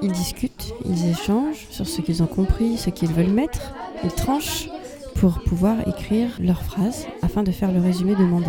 Ils 0.00 0.12
discutent, 0.12 0.74
ils 0.84 1.10
échangent 1.10 1.66
sur 1.70 1.88
ce 1.88 2.00
qu'ils 2.00 2.22
ont 2.22 2.28
compris, 2.28 2.76
ce 2.76 2.90
qu'ils 2.90 3.10
veulent 3.10 3.26
mettre. 3.26 3.74
Ils 4.04 4.12
tranchent 4.12 4.68
pour 5.16 5.40
pouvoir 5.40 5.76
écrire 5.88 6.28
leurs 6.40 6.62
phrases 6.62 7.06
afin 7.22 7.42
de 7.42 7.50
faire 7.50 7.72
le 7.72 7.80
résumé 7.80 8.14
demandé. 8.14 8.46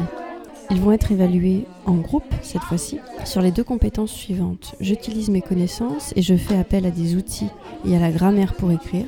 Ils 0.71 0.79
vont 0.79 0.91
être 0.91 1.11
évalués 1.11 1.65
en 1.85 1.95
groupe 1.95 2.31
cette 2.43 2.61
fois-ci 2.61 2.99
sur 3.25 3.41
les 3.41 3.51
deux 3.51 3.63
compétences 3.63 4.11
suivantes. 4.11 4.75
J'utilise 4.79 5.29
mes 5.29 5.41
connaissances 5.41 6.13
et 6.15 6.21
je 6.21 6.35
fais 6.35 6.57
appel 6.57 6.85
à 6.85 6.91
des 6.91 7.15
outils 7.15 7.49
et 7.85 7.95
à 7.95 7.99
la 7.99 8.11
grammaire 8.11 8.53
pour 8.53 8.71
écrire. 8.71 9.07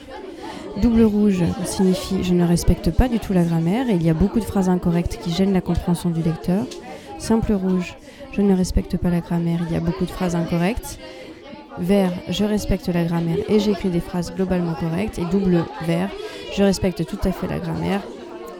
Double 0.81 1.03
rouge 1.03 1.43
signifie 1.65 2.23
je 2.23 2.33
ne 2.33 2.45
respecte 2.45 2.89
pas 2.89 3.07
du 3.07 3.19
tout 3.19 3.33
la 3.33 3.43
grammaire 3.43 3.89
et 3.89 3.93
il 3.93 4.03
y 4.03 4.09
a 4.09 4.15
beaucoup 4.15 4.39
de 4.39 4.45
phrases 4.45 4.69
incorrectes 4.69 5.19
qui 5.21 5.31
gênent 5.31 5.53
la 5.53 5.61
compréhension 5.61 6.09
du 6.09 6.23
lecteur. 6.23 6.65
Simple 7.19 7.53
rouge, 7.53 7.95
je 8.31 8.41
ne 8.41 8.55
respecte 8.55 8.97
pas 8.97 9.11
la 9.11 9.19
grammaire, 9.19 9.59
il 9.67 9.71
y 9.71 9.77
a 9.77 9.81
beaucoup 9.81 10.05
de 10.05 10.09
phrases 10.09 10.35
incorrectes. 10.35 10.97
Vert, 11.77 12.11
je 12.27 12.43
respecte 12.43 12.87
la 12.87 13.03
grammaire 13.03 13.37
et 13.47 13.59
j'écris 13.59 13.89
des 13.89 13.99
phrases 13.99 14.33
globalement 14.33 14.73
correctes. 14.73 15.19
Et 15.19 15.25
double 15.25 15.63
vert, 15.85 16.09
je 16.55 16.63
respecte 16.63 17.05
tout 17.05 17.19
à 17.23 17.31
fait 17.31 17.47
la 17.47 17.59
grammaire 17.59 18.01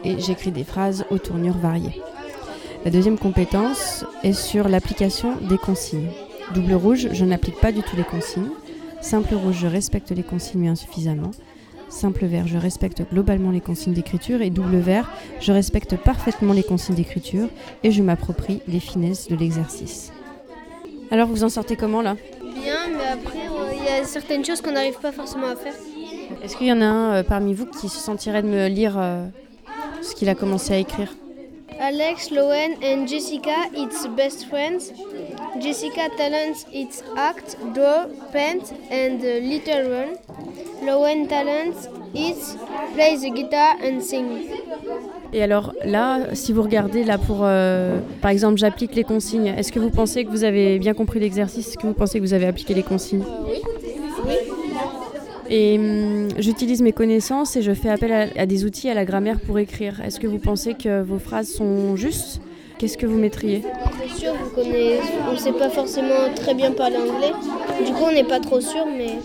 et 0.04 0.20
j'écris 0.20 0.52
des 0.52 0.64
phrases 0.64 1.04
aux 1.10 1.18
tournures 1.18 1.58
variées. 1.58 2.00
La 2.84 2.90
deuxième 2.90 3.16
compétence 3.16 4.04
est 4.24 4.32
sur 4.32 4.68
l'application 4.68 5.36
des 5.48 5.56
consignes. 5.56 6.10
Double 6.52 6.74
rouge, 6.74 7.08
je 7.12 7.24
n'applique 7.24 7.60
pas 7.60 7.70
du 7.70 7.80
tout 7.80 7.94
les 7.96 8.02
consignes. 8.02 8.50
Simple 9.00 9.34
rouge, 9.36 9.58
je 9.60 9.68
respecte 9.68 10.10
les 10.10 10.24
consignes 10.24 10.62
mais 10.62 10.68
insuffisamment. 10.68 11.30
Simple 11.88 12.26
vert, 12.26 12.48
je 12.48 12.58
respecte 12.58 13.04
globalement 13.12 13.52
les 13.52 13.60
consignes 13.60 13.92
d'écriture. 13.92 14.42
Et 14.42 14.50
double 14.50 14.78
vert, 14.78 15.08
je 15.38 15.52
respecte 15.52 15.96
parfaitement 15.96 16.52
les 16.54 16.64
consignes 16.64 16.96
d'écriture 16.96 17.48
et 17.84 17.92
je 17.92 18.02
m'approprie 18.02 18.62
les 18.66 18.80
finesses 18.80 19.28
de 19.28 19.36
l'exercice. 19.36 20.10
Alors 21.12 21.28
vous 21.28 21.44
en 21.44 21.50
sortez 21.50 21.76
comment 21.76 22.02
là? 22.02 22.16
Bien, 22.40 22.88
mais 22.96 23.06
après, 23.12 23.46
euh, 23.46 23.72
il 23.78 23.84
y 23.84 23.88
a 23.88 24.04
certaines 24.04 24.44
choses 24.44 24.60
qu'on 24.60 24.72
n'arrive 24.72 24.98
pas 24.98 25.12
forcément 25.12 25.46
à 25.46 25.54
faire. 25.54 25.74
Est-ce 26.42 26.56
qu'il 26.56 26.66
y 26.66 26.72
en 26.72 26.80
a 26.80 26.86
un 26.86 27.12
euh, 27.12 27.22
parmi 27.22 27.54
vous 27.54 27.66
qui 27.66 27.88
se 27.88 27.98
sentirait 27.98 28.42
de 28.42 28.48
me 28.48 28.66
lire 28.66 28.94
euh, 28.96 29.26
ce 30.00 30.16
qu'il 30.16 30.28
a 30.28 30.34
commencé 30.34 30.72
à 30.74 30.78
écrire? 30.78 31.14
Alex, 31.82 32.30
Lowen 32.30 32.76
and 32.80 33.08
Jessica, 33.08 33.68
it's 33.74 34.06
best 34.06 34.46
friends. 34.46 34.92
Jessica 35.60 36.08
talents 36.16 36.64
its 36.72 37.02
act, 37.16 37.56
draw, 37.74 38.06
paint 38.32 38.72
and 38.88 39.20
little 39.20 39.90
run. 39.90 40.16
Lowen 40.80 41.28
talents 41.28 41.88
it 42.14 42.38
play 42.94 43.16
the 43.16 43.30
guitar 43.34 43.74
and 43.82 44.00
sing. 44.00 44.46
Et 45.32 45.42
alors 45.42 45.72
là, 45.84 46.20
si 46.34 46.52
vous 46.52 46.62
regardez 46.62 47.02
là 47.02 47.18
pour, 47.18 47.38
euh, 47.42 47.98
par 48.20 48.30
exemple, 48.30 48.58
j'applique 48.58 48.94
les 48.94 49.02
consignes, 49.02 49.48
est-ce 49.48 49.72
que 49.72 49.80
vous 49.80 49.90
pensez 49.90 50.24
que 50.24 50.30
vous 50.30 50.44
avez 50.44 50.78
bien 50.78 50.94
compris 50.94 51.18
l'exercice? 51.18 51.66
Est-ce 51.66 51.78
que 51.78 51.88
vous 51.88 51.94
pensez 51.94 52.20
que 52.20 52.24
vous 52.24 52.34
avez 52.34 52.46
appliqué 52.46 52.74
les 52.74 52.84
consignes? 52.84 53.24
Oui. 54.24 54.51
Et 55.54 55.78
hum, 55.78 56.28
j'utilise 56.38 56.80
mes 56.80 56.92
connaissances 56.92 57.56
et 57.56 57.62
je 57.62 57.74
fais 57.74 57.90
appel 57.90 58.32
à, 58.34 58.46
des 58.46 58.64
outils, 58.64 58.88
à 58.88 58.94
la 58.94 59.04
grammaire 59.04 59.38
pour 59.38 59.58
écrire. 59.58 60.00
Est-ce 60.00 60.18
que 60.18 60.26
vous 60.26 60.38
pensez 60.38 60.72
que 60.72 61.02
vos 61.02 61.18
phrases 61.18 61.50
sont 61.50 61.94
justes? 61.94 62.40
Qu'est-ce 62.78 62.96
que 62.96 63.04
vous 63.04 63.18
mettriez? 63.18 63.62
C'est 64.00 64.20
sûr, 64.20 64.32
on 65.28 65.32
ne 65.32 65.36
sait 65.36 65.52
pas 65.52 65.68
forcément 65.68 66.32
très 66.34 66.54
bien 66.54 66.72
parler 66.72 66.96
anglais. 66.96 67.32
Du 67.84 67.92
coup, 67.92 68.04
on 68.04 68.12
n'est 68.12 68.24
pas 68.24 68.40
trop 68.40 68.62
sûr, 68.62 68.86
mais, 68.86 69.18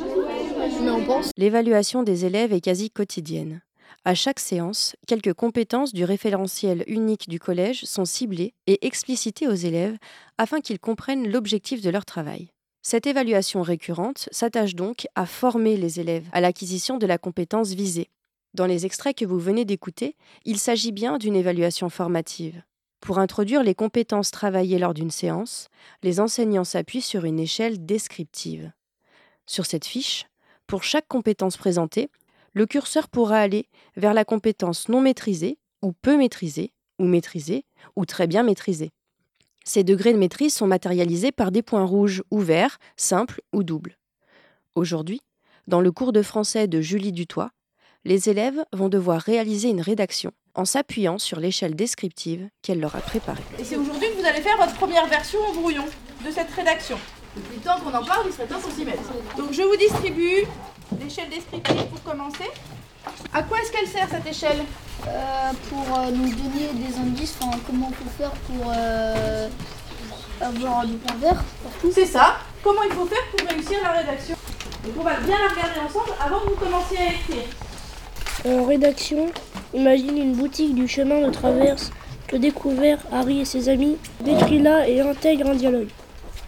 mais 0.83 0.91
on 0.91 1.05
pense. 1.05 1.31
L'évaluation 1.37 2.03
des 2.03 2.25
élèves 2.25 2.51
est 2.51 2.59
quasi 2.59 2.89
quotidienne. 2.89 3.61
À 4.03 4.13
chaque 4.13 4.41
séance, 4.41 4.97
quelques 5.07 5.33
compétences 5.33 5.93
du 5.93 6.03
référentiel 6.03 6.83
unique 6.87 7.29
du 7.29 7.39
collège 7.39 7.85
sont 7.85 8.05
ciblées 8.05 8.53
et 8.67 8.85
explicitées 8.85 9.47
aux 9.47 9.53
élèves 9.53 9.95
afin 10.37 10.59
qu'ils 10.59 10.79
comprennent 10.79 11.31
l'objectif 11.31 11.81
de 11.81 11.89
leur 11.89 12.03
travail. 12.03 12.49
Cette 12.89 13.05
évaluation 13.05 13.63
récurrente 13.63 14.29
s'attache 14.31 14.73
donc 14.73 15.09
à 15.13 15.25
former 15.25 15.75
les 15.75 15.99
élèves 15.99 16.29
à 16.31 16.39
l'acquisition 16.39 16.97
de 16.97 17.05
la 17.05 17.17
compétence 17.17 17.71
visée. 17.71 18.09
Dans 18.53 18.65
les 18.65 18.85
extraits 18.85 19.17
que 19.17 19.25
vous 19.25 19.39
venez 19.39 19.65
d'écouter, 19.65 20.15
il 20.45 20.57
s'agit 20.57 20.93
bien 20.93 21.17
d'une 21.17 21.35
évaluation 21.35 21.89
formative. 21.89 22.63
Pour 23.01 23.19
introduire 23.19 23.61
les 23.61 23.75
compétences 23.75 24.31
travaillées 24.31 24.79
lors 24.79 24.93
d'une 24.93 25.11
séance, 25.11 25.67
les 26.01 26.21
enseignants 26.21 26.63
s'appuient 26.63 27.01
sur 27.01 27.25
une 27.25 27.41
échelle 27.41 27.85
descriptive. 27.85 28.71
Sur 29.45 29.65
cette 29.65 29.85
fiche, 29.85 30.25
pour 30.65 30.85
chaque 30.85 31.09
compétence 31.09 31.57
présentée, 31.57 32.09
le 32.53 32.65
curseur 32.67 33.09
pourra 33.09 33.39
aller 33.39 33.67
vers 33.97 34.13
la 34.13 34.23
compétence 34.23 34.87
non 34.87 35.01
maîtrisée, 35.01 35.59
ou 35.81 35.91
peu 35.91 36.15
maîtrisée, 36.15 36.71
ou 36.99 37.03
maîtrisée, 37.03 37.65
ou 37.97 38.05
très 38.05 38.27
bien 38.27 38.43
maîtrisée. 38.43 38.93
Ces 39.67 39.83
degrés 39.83 40.13
de 40.13 40.17
maîtrise 40.17 40.53
sont 40.53 40.65
matérialisés 40.65 41.33
par 41.33 41.51
des 41.51 41.61
points 41.61 41.83
rouges 41.83 42.23
ou 42.31 42.39
verts, 42.39 42.77
simples 42.95 43.41
ou 43.51 43.63
doubles. 43.63 43.97
Aujourd'hui, 44.75 45.19
dans 45.67 45.81
le 45.81 45.91
cours 45.91 46.13
de 46.13 46.21
français 46.21 46.69
de 46.69 46.79
Julie 46.79 47.11
Dutoit, 47.11 47.49
les 48.05 48.29
élèves 48.29 48.63
vont 48.71 48.87
devoir 48.87 49.19
réaliser 49.19 49.67
une 49.67 49.81
rédaction 49.81 50.31
en 50.55 50.63
s'appuyant 50.63 51.17
sur 51.17 51.41
l'échelle 51.41 51.75
descriptive 51.75 52.47
qu'elle 52.61 52.79
leur 52.79 52.95
a 52.95 53.01
préparée. 53.01 53.43
Et 53.59 53.65
c'est 53.65 53.75
aujourd'hui 53.75 54.07
que 54.07 54.21
vous 54.21 54.25
allez 54.25 54.39
faire 54.39 54.55
votre 54.55 54.73
première 54.75 55.05
version 55.07 55.39
en 55.41 55.53
brouillon 55.53 55.83
de 56.25 56.31
cette 56.31 56.49
rédaction. 56.51 56.97
Depuis 57.35 57.59
temps 57.59 57.77
qu'on 57.81 57.93
en 57.93 58.05
parle, 58.05 58.27
il 58.27 58.31
serait 58.31 58.47
temps 58.47 58.61
qu'on 58.61 58.71
s'y 58.71 58.85
mette. 58.85 59.01
Donc 59.37 59.51
je 59.51 59.63
vous 59.63 59.75
distribue 59.75 60.45
l'échelle 60.97 61.29
descriptive 61.29 61.87
pour 61.87 62.01
commencer. 62.03 62.45
À 63.33 63.43
quoi 63.43 63.59
est-ce 63.59 63.71
qu'elle 63.71 63.87
sert 63.87 64.07
cette 64.09 64.27
échelle 64.27 64.63
euh, 65.07 65.51
Pour 65.69 65.97
euh, 65.97 66.11
nous 66.11 66.29
donner 66.29 66.69
des 66.73 66.97
indices, 66.97 67.35
enfin, 67.41 67.57
comment 67.65 67.87
on 67.87 67.91
peut 67.91 68.09
faire 68.17 68.31
pour 68.31 68.71
euh, 68.75 69.47
avoir 70.41 70.85
du 70.85 70.93
point 70.95 71.15
vert 71.17 71.43
partout. 71.63 71.91
C'est 71.93 72.05
ça. 72.05 72.37
Comment 72.63 72.83
il 72.83 72.93
faut 72.93 73.05
faire 73.05 73.23
pour 73.35 73.47
réussir 73.47 73.77
la 73.83 73.91
rédaction 73.91 74.35
Donc 74.83 74.93
on 74.99 75.03
va 75.03 75.15
bien 75.19 75.37
la 75.37 75.53
regarder 75.53 75.79
ensemble 75.79 76.11
avant 76.23 76.39
que 76.39 76.49
vous 76.49 76.55
commenciez 76.55 76.97
à 76.97 77.05
écrire. 77.05 77.43
En 78.45 78.65
rédaction, 78.65 79.27
imagine 79.73 80.17
une 80.17 80.33
boutique 80.33 80.75
du 80.75 80.87
chemin 80.87 81.21
de 81.21 81.31
traverse 81.31 81.91
que 82.27 82.35
découvert 82.35 82.99
Harry 83.11 83.41
et 83.41 83.45
ses 83.45 83.69
amis. 83.69 83.97
Décris-la 84.21 84.87
et 84.87 85.01
intègre 85.01 85.49
un 85.49 85.55
dialogue. 85.55 85.89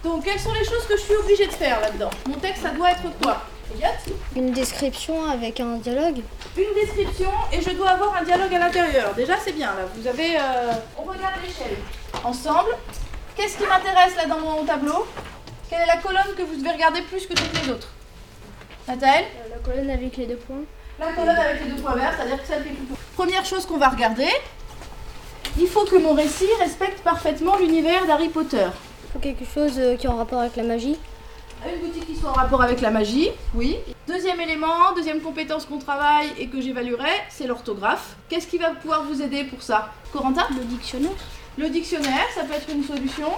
Donc 0.04 0.24
quelles 0.24 0.40
sont 0.40 0.52
les 0.52 0.64
choses 0.64 0.86
que 0.88 0.96
je 0.96 1.02
suis 1.02 1.14
obligée 1.14 1.46
de 1.46 1.52
faire 1.52 1.80
là-dedans? 1.80 2.10
Mon 2.28 2.36
texte, 2.36 2.62
ça 2.62 2.70
doit 2.70 2.90
être 2.90 3.02
quoi 3.22 3.42
une 4.36 4.52
description 4.52 5.28
avec 5.28 5.60
un 5.60 5.76
dialogue. 5.76 6.20
Une 6.56 6.74
description 6.74 7.30
et 7.52 7.60
je 7.60 7.70
dois 7.70 7.90
avoir 7.90 8.16
un 8.16 8.22
dialogue 8.24 8.54
à 8.54 8.58
l'intérieur. 8.58 9.14
Déjà 9.14 9.34
c'est 9.42 9.52
bien 9.52 9.68
là. 9.68 9.86
Vous 9.94 10.06
avez. 10.06 10.36
Euh, 10.36 10.72
on 10.98 11.02
regarde 11.02 11.34
l'échelle. 11.42 11.76
Ensemble. 12.24 12.70
Qu'est-ce 13.36 13.56
qui 13.56 13.64
m'intéresse 13.66 14.16
là 14.16 14.26
dans 14.26 14.40
mon 14.40 14.64
tableau? 14.64 15.06
Quelle 15.68 15.82
est 15.82 15.86
la 15.86 15.96
colonne 15.98 16.34
que 16.36 16.42
vous 16.42 16.56
devez 16.56 16.72
regarder 16.72 17.02
plus 17.02 17.26
que 17.26 17.34
toutes 17.34 17.62
les 17.62 17.70
autres? 17.70 17.88
Nathalie? 18.88 19.24
Euh, 19.24 19.50
La 19.54 19.58
colonne 19.58 19.90
avec 19.90 20.16
les 20.16 20.26
deux 20.26 20.36
points. 20.36 20.64
La 20.98 21.12
colonne 21.12 21.36
avec 21.36 21.64
les 21.64 21.70
deux 21.70 21.80
points 21.80 21.94
verts, 21.94 22.12
c'est-à-dire 22.16 22.42
que 22.42 22.46
celle 22.48 22.62
qui 22.62 22.68
est 22.70 22.72
plutôt. 22.72 22.94
Première 23.16 23.44
chose 23.44 23.64
qu'on 23.66 23.78
va 23.78 23.88
regarder. 23.88 24.28
Il 25.58 25.66
faut 25.68 25.84
que 25.84 25.96
mon 25.96 26.12
récit 26.14 26.48
respecte 26.58 27.00
parfaitement 27.02 27.56
l'univers 27.56 28.06
d'Harry 28.06 28.28
Potter. 28.28 28.66
Il 29.04 29.12
faut 29.12 29.18
quelque 29.18 29.44
chose 29.44 29.78
euh, 29.78 29.96
qui 29.96 30.06
est 30.06 30.10
en 30.10 30.16
rapport 30.16 30.40
avec 30.40 30.56
la 30.56 30.62
magie. 30.64 30.98
Une 31.68 31.86
boutique 31.86 32.06
qui 32.06 32.16
soit 32.16 32.30
en 32.30 32.34
rapport 32.34 32.62
avec 32.62 32.80
la 32.80 32.90
magie, 32.90 33.28
oui. 33.54 33.76
Deuxième 34.08 34.40
élément, 34.40 34.92
deuxième 34.96 35.20
compétence 35.20 35.66
qu'on 35.66 35.78
travaille 35.78 36.28
et 36.38 36.46
que 36.46 36.60
j'évaluerai, 36.60 37.10
c'est 37.28 37.46
l'orthographe. 37.46 38.16
Qu'est-ce 38.28 38.46
qui 38.46 38.56
va 38.56 38.70
pouvoir 38.70 39.04
vous 39.04 39.20
aider 39.20 39.44
pour 39.44 39.62
ça? 39.62 39.92
Corentin? 40.12 40.46
Le 40.56 40.64
dictionnaire. 40.64 41.10
Le 41.58 41.68
dictionnaire, 41.68 42.26
ça 42.34 42.44
peut 42.44 42.54
être 42.54 42.68
une 42.70 42.82
solution. 42.82 43.28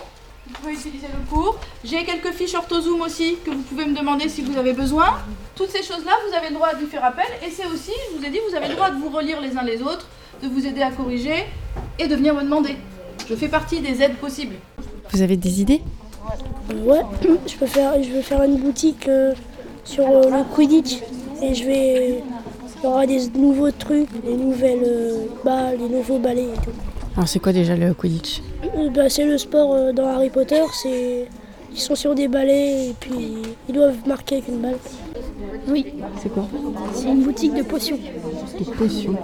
Vous 0.47 0.55
pouvez 0.55 0.73
utiliser 0.73 1.09
le 1.09 1.29
cours. 1.29 1.59
J'ai 1.85 2.05
quelques 2.05 2.33
fiches 2.33 2.55
orthozoom 2.55 3.01
aussi 3.03 3.39
que 3.45 3.51
vous 3.51 3.63
pouvez 3.63 3.87
me 3.87 3.97
demander 3.97 4.29
si 4.29 4.43
vous 4.43 4.57
avez 4.57 4.73
besoin. 4.73 5.19
Toutes 5.57 5.71
ces 5.71 5.83
choses-là, 5.83 6.13
vous 6.29 6.37
avez 6.37 6.49
le 6.49 6.55
droit 6.55 6.75
d'y 6.75 6.87
faire 6.87 7.05
appel. 7.05 7.27
Et 7.45 7.51
c'est 7.51 7.67
aussi, 7.67 7.93
je 8.11 8.19
vous 8.19 8.25
ai 8.25 8.31
dit, 8.31 8.39
vous 8.49 8.55
avez 8.55 8.69
le 8.69 8.75
droit 8.75 8.91
de 8.91 8.97
vous 8.97 9.09
relire 9.09 9.41
les 9.41 9.57
uns 9.57 9.63
les 9.63 9.83
autres, 9.83 10.07
de 10.43 10.49
vous 10.49 10.65
aider 10.67 10.83
à 10.83 10.91
corriger 10.91 11.45
et 11.99 12.07
de 12.07 12.15
venir 12.15 12.35
me 12.35 12.43
demander. 12.43 12.77
Je 13.29 13.35
fais 13.35 13.49
partie 13.49 13.81
des 13.81 14.01
aides 14.01 14.17
possibles. 14.17 14.57
Vous 15.11 15.23
avez 15.23 15.37
des 15.37 15.61
idées? 15.61 15.83
Ouais, 16.87 17.03
je 17.47 17.57
peux 17.57 17.67
faire, 17.67 18.03
je 18.03 18.11
vais 18.11 18.23
faire 18.23 18.43
une 18.43 18.57
boutique 18.57 19.07
euh, 19.09 19.35
sur 19.85 20.05
euh, 20.09 20.23
le 20.31 20.55
Quidditch 20.55 20.99
et 21.43 21.55
je 21.55 21.65
vais, 21.65 22.23
il 22.79 22.85
y 22.85 22.87
aura 22.87 23.07
des 23.07 23.29
nouveaux 23.37 23.71
trucs, 23.71 24.09
des 24.25 24.35
nouvelles 24.35 24.83
euh, 24.85 25.27
balles, 25.45 25.79
des 25.79 25.89
nouveaux 25.89 26.19
balais 26.19 26.45
et 26.45 26.65
tout. 26.65 26.71
Alors 27.17 27.29
c'est 27.29 27.39
quoi 27.41 27.53
déjà 27.53 27.77
le 27.77 27.93
Quidditch? 27.95 28.41
Euh, 28.77 28.89
bah, 28.91 29.09
C'est 29.09 29.25
le 29.25 29.39
sport 29.39 29.75
euh, 29.75 29.93
dans 29.93 30.07
Harry 30.09 30.31
Potter, 30.31 30.63
c'est 30.83 31.29
ils 31.75 31.81
sont 31.81 31.95
sur 31.95 32.15
des 32.15 32.29
balais 32.29 32.89
et 32.91 32.95
puis 32.99 33.39
ils 33.69 33.75
doivent 33.75 34.07
marquer 34.07 34.37
avec 34.37 34.49
une 34.49 34.59
balle. 34.59 34.79
Oui, 35.69 35.87
C'est 36.23 36.29
quoi? 36.29 36.47
C'est 36.95 37.09
une 37.09 37.23
boutique 37.23 37.55
de 37.55 37.63
potions. 37.63 37.99
Des 38.59 38.65
potions. 38.65 39.15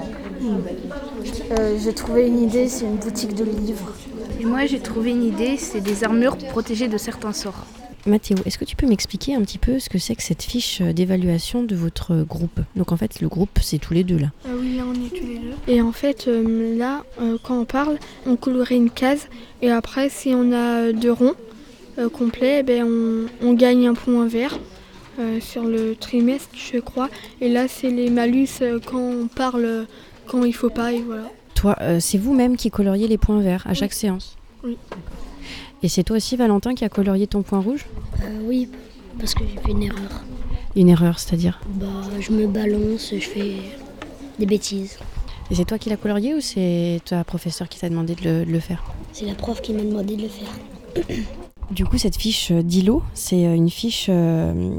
Euh, 1.59 1.77
j'ai 1.83 1.93
trouvé 1.93 2.27
une 2.27 2.43
idée, 2.43 2.69
c'est 2.69 2.85
une 2.85 2.97
boutique 2.97 3.35
de 3.35 3.45
livres. 3.45 3.93
Et 4.41 4.45
moi, 4.45 4.67
j'ai 4.67 4.79
trouvé 4.79 5.11
une 5.11 5.25
idée, 5.25 5.57
c'est 5.57 5.81
des 5.81 6.05
armures 6.05 6.37
protégées 6.37 6.89
de 6.89 6.97
certains 6.97 7.33
sorts. 7.33 7.67
Mathéo, 8.07 8.39
est-ce 8.47 8.57
que 8.57 8.65
tu 8.65 8.77
peux 8.77 8.87
m'expliquer 8.87 9.35
un 9.35 9.41
petit 9.43 9.59
peu 9.59 9.81
ce 9.81 9.89
que 9.91 9.99
c'est 9.99 10.15
que 10.15 10.23
cette 10.23 10.43
fiche 10.43 10.81
d'évaluation 10.81 11.65
de 11.65 11.75
votre 11.75 12.23
groupe? 12.23 12.61
Donc 12.77 12.93
en 12.93 12.97
fait, 12.97 13.21
le 13.21 13.29
groupe, 13.29 13.59
c'est 13.61 13.79
tous 13.79 13.93
les 13.93 14.05
deux 14.05 14.17
là. 14.17 14.29
Ah 14.47 14.51
oui, 14.59 14.77
là 14.77 14.85
on 14.87 14.95
est 14.95 15.09
tous 15.11 15.27
les 15.27 15.39
deux. 15.39 15.55
Et 15.67 15.83
en 15.83 15.93
fait, 15.93 16.29
euh, 16.29 16.79
là, 16.79 17.05
euh, 17.21 17.37
quand 17.43 17.59
on 17.59 17.65
parle, 17.65 17.99
on 18.27 18.37
colorait 18.37 18.77
une 18.77 18.91
case. 18.91 19.29
Et 19.61 19.71
après, 19.71 20.09
si 20.09 20.33
on 20.33 20.53
a 20.53 20.93
deux 20.93 21.13
ronds 21.13 21.35
euh, 21.99 22.09
complets, 22.09 22.61
eh 22.61 22.63
ben, 22.63 22.85
on, 22.85 23.27
on 23.47 23.53
gagne 23.55 23.89
un 23.89 23.95
point 23.95 24.27
vert 24.27 24.59
euh, 25.19 25.41
sur 25.41 25.65
le 25.65 25.97
trimestre, 25.97 26.51
je 26.55 26.79
crois. 26.79 27.11
Et 27.41 27.49
là, 27.49 27.67
c'est 27.67 27.91
les 27.91 28.09
malus 28.09 28.49
euh, 28.63 28.79
quand 28.79 29.01
on 29.01 29.27
parle, 29.27 29.65
euh, 29.65 29.85
quand 30.29 30.45
il 30.45 30.55
faut 30.55 30.71
pas, 30.71 30.93
et 30.93 31.03
voilà. 31.03 31.31
Toi, 31.59 31.75
euh, 31.81 31.99
c'est 31.99 32.19
vous-même 32.19 32.57
qui 32.57 32.71
coloriez 32.71 33.09
les 33.09 33.19
points 33.19 33.41
verts 33.41 33.65
à 33.67 33.75
chaque 33.75 33.93
séance 33.93 34.37
Oui. 34.63 34.79
Et 35.83 35.89
c'est 35.89 36.05
toi 36.05 36.19
aussi, 36.19 36.37
Valentin, 36.37 36.77
qui 36.77 36.85
a 36.85 36.89
colorié 36.89 37.27
ton 37.27 37.43
point 37.43 37.59
rouge? 37.59 37.85
Euh, 38.23 38.43
oui, 38.45 38.69
parce 39.19 39.35
que 39.35 39.43
j'ai 39.43 39.61
fait 39.61 39.73
une 39.73 39.83
erreur. 39.83 40.23
Une 40.77 40.89
erreur, 40.89 41.19
c'est-à-dire? 41.19 41.61
Bah, 41.71 41.87
je 42.21 42.31
me 42.31 42.47
balance, 42.47 43.13
je 43.13 43.19
fais 43.19 43.55
des 44.39 44.47
bêtises. 44.47 45.01
Et 45.51 45.57
c'est 45.57 45.65
toi 45.65 45.79
qui 45.79 45.91
l'as 45.91 45.97
colorié 45.97 46.33
ou 46.37 46.41
c'est 46.41 47.01
ta 47.05 47.25
professeur 47.25 47.69
qui 47.69 47.81
t'a 47.81 47.89
demandé 47.89 48.15
de 48.15 48.23
le, 48.23 48.45
de 48.45 48.53
le 48.53 48.61
faire? 48.61 48.85
C'est 49.13 49.27
la 49.27 49.35
prof 49.35 49.61
qui 49.61 49.73
m'a 49.73 49.83
demandé 49.83 50.15
de 50.15 50.23
le 50.23 50.29
faire. 50.29 51.17
Du 51.73 51.85
coup, 51.85 51.99
cette 51.99 52.17
fiche 52.17 52.51
d'ILO, 52.51 53.03
c'est 53.13 53.47
euh, 53.47 53.55
une 53.55 53.69
fiche 53.69 54.09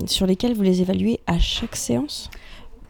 sur 0.07 0.25
laquelle 0.25 0.55
vous 0.55 0.63
les 0.63 0.81
évaluez 0.81 1.19
à 1.27 1.38
chaque 1.38 1.75
séance? 1.75 2.31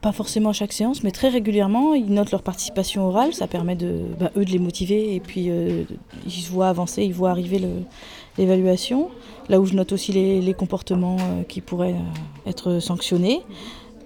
Pas 0.01 0.13
forcément 0.13 0.51
à 0.51 0.53
chaque 0.53 0.71
séance, 0.71 1.03
mais 1.03 1.11
très 1.11 1.27
régulièrement, 1.27 1.93
ils 1.93 2.13
notent 2.13 2.31
leur 2.31 2.41
participation 2.41 3.05
orale. 3.05 3.33
Ça 3.33 3.47
permet 3.47 3.75
de, 3.75 3.99
bah, 4.17 4.31
eux 4.37 4.45
de 4.45 4.51
les 4.51 4.59
motiver 4.59 5.13
et 5.13 5.19
puis 5.19 5.49
euh, 5.49 5.83
ils 6.25 6.31
se 6.31 6.49
voient 6.49 6.69
avancer, 6.69 7.03
ils 7.03 7.13
voient 7.13 7.31
arriver 7.31 7.61
l'évaluation. 8.37 9.09
Là 9.49 9.59
où 9.59 9.65
je 9.65 9.73
note 9.73 9.91
aussi 9.91 10.13
les, 10.13 10.53
comportements 10.53 11.17
euh, 11.19 11.43
qui 11.43 11.59
pourraient 11.59 11.95
euh, 11.95 12.49
être 12.49 12.79
sanctionnés. 12.79 13.41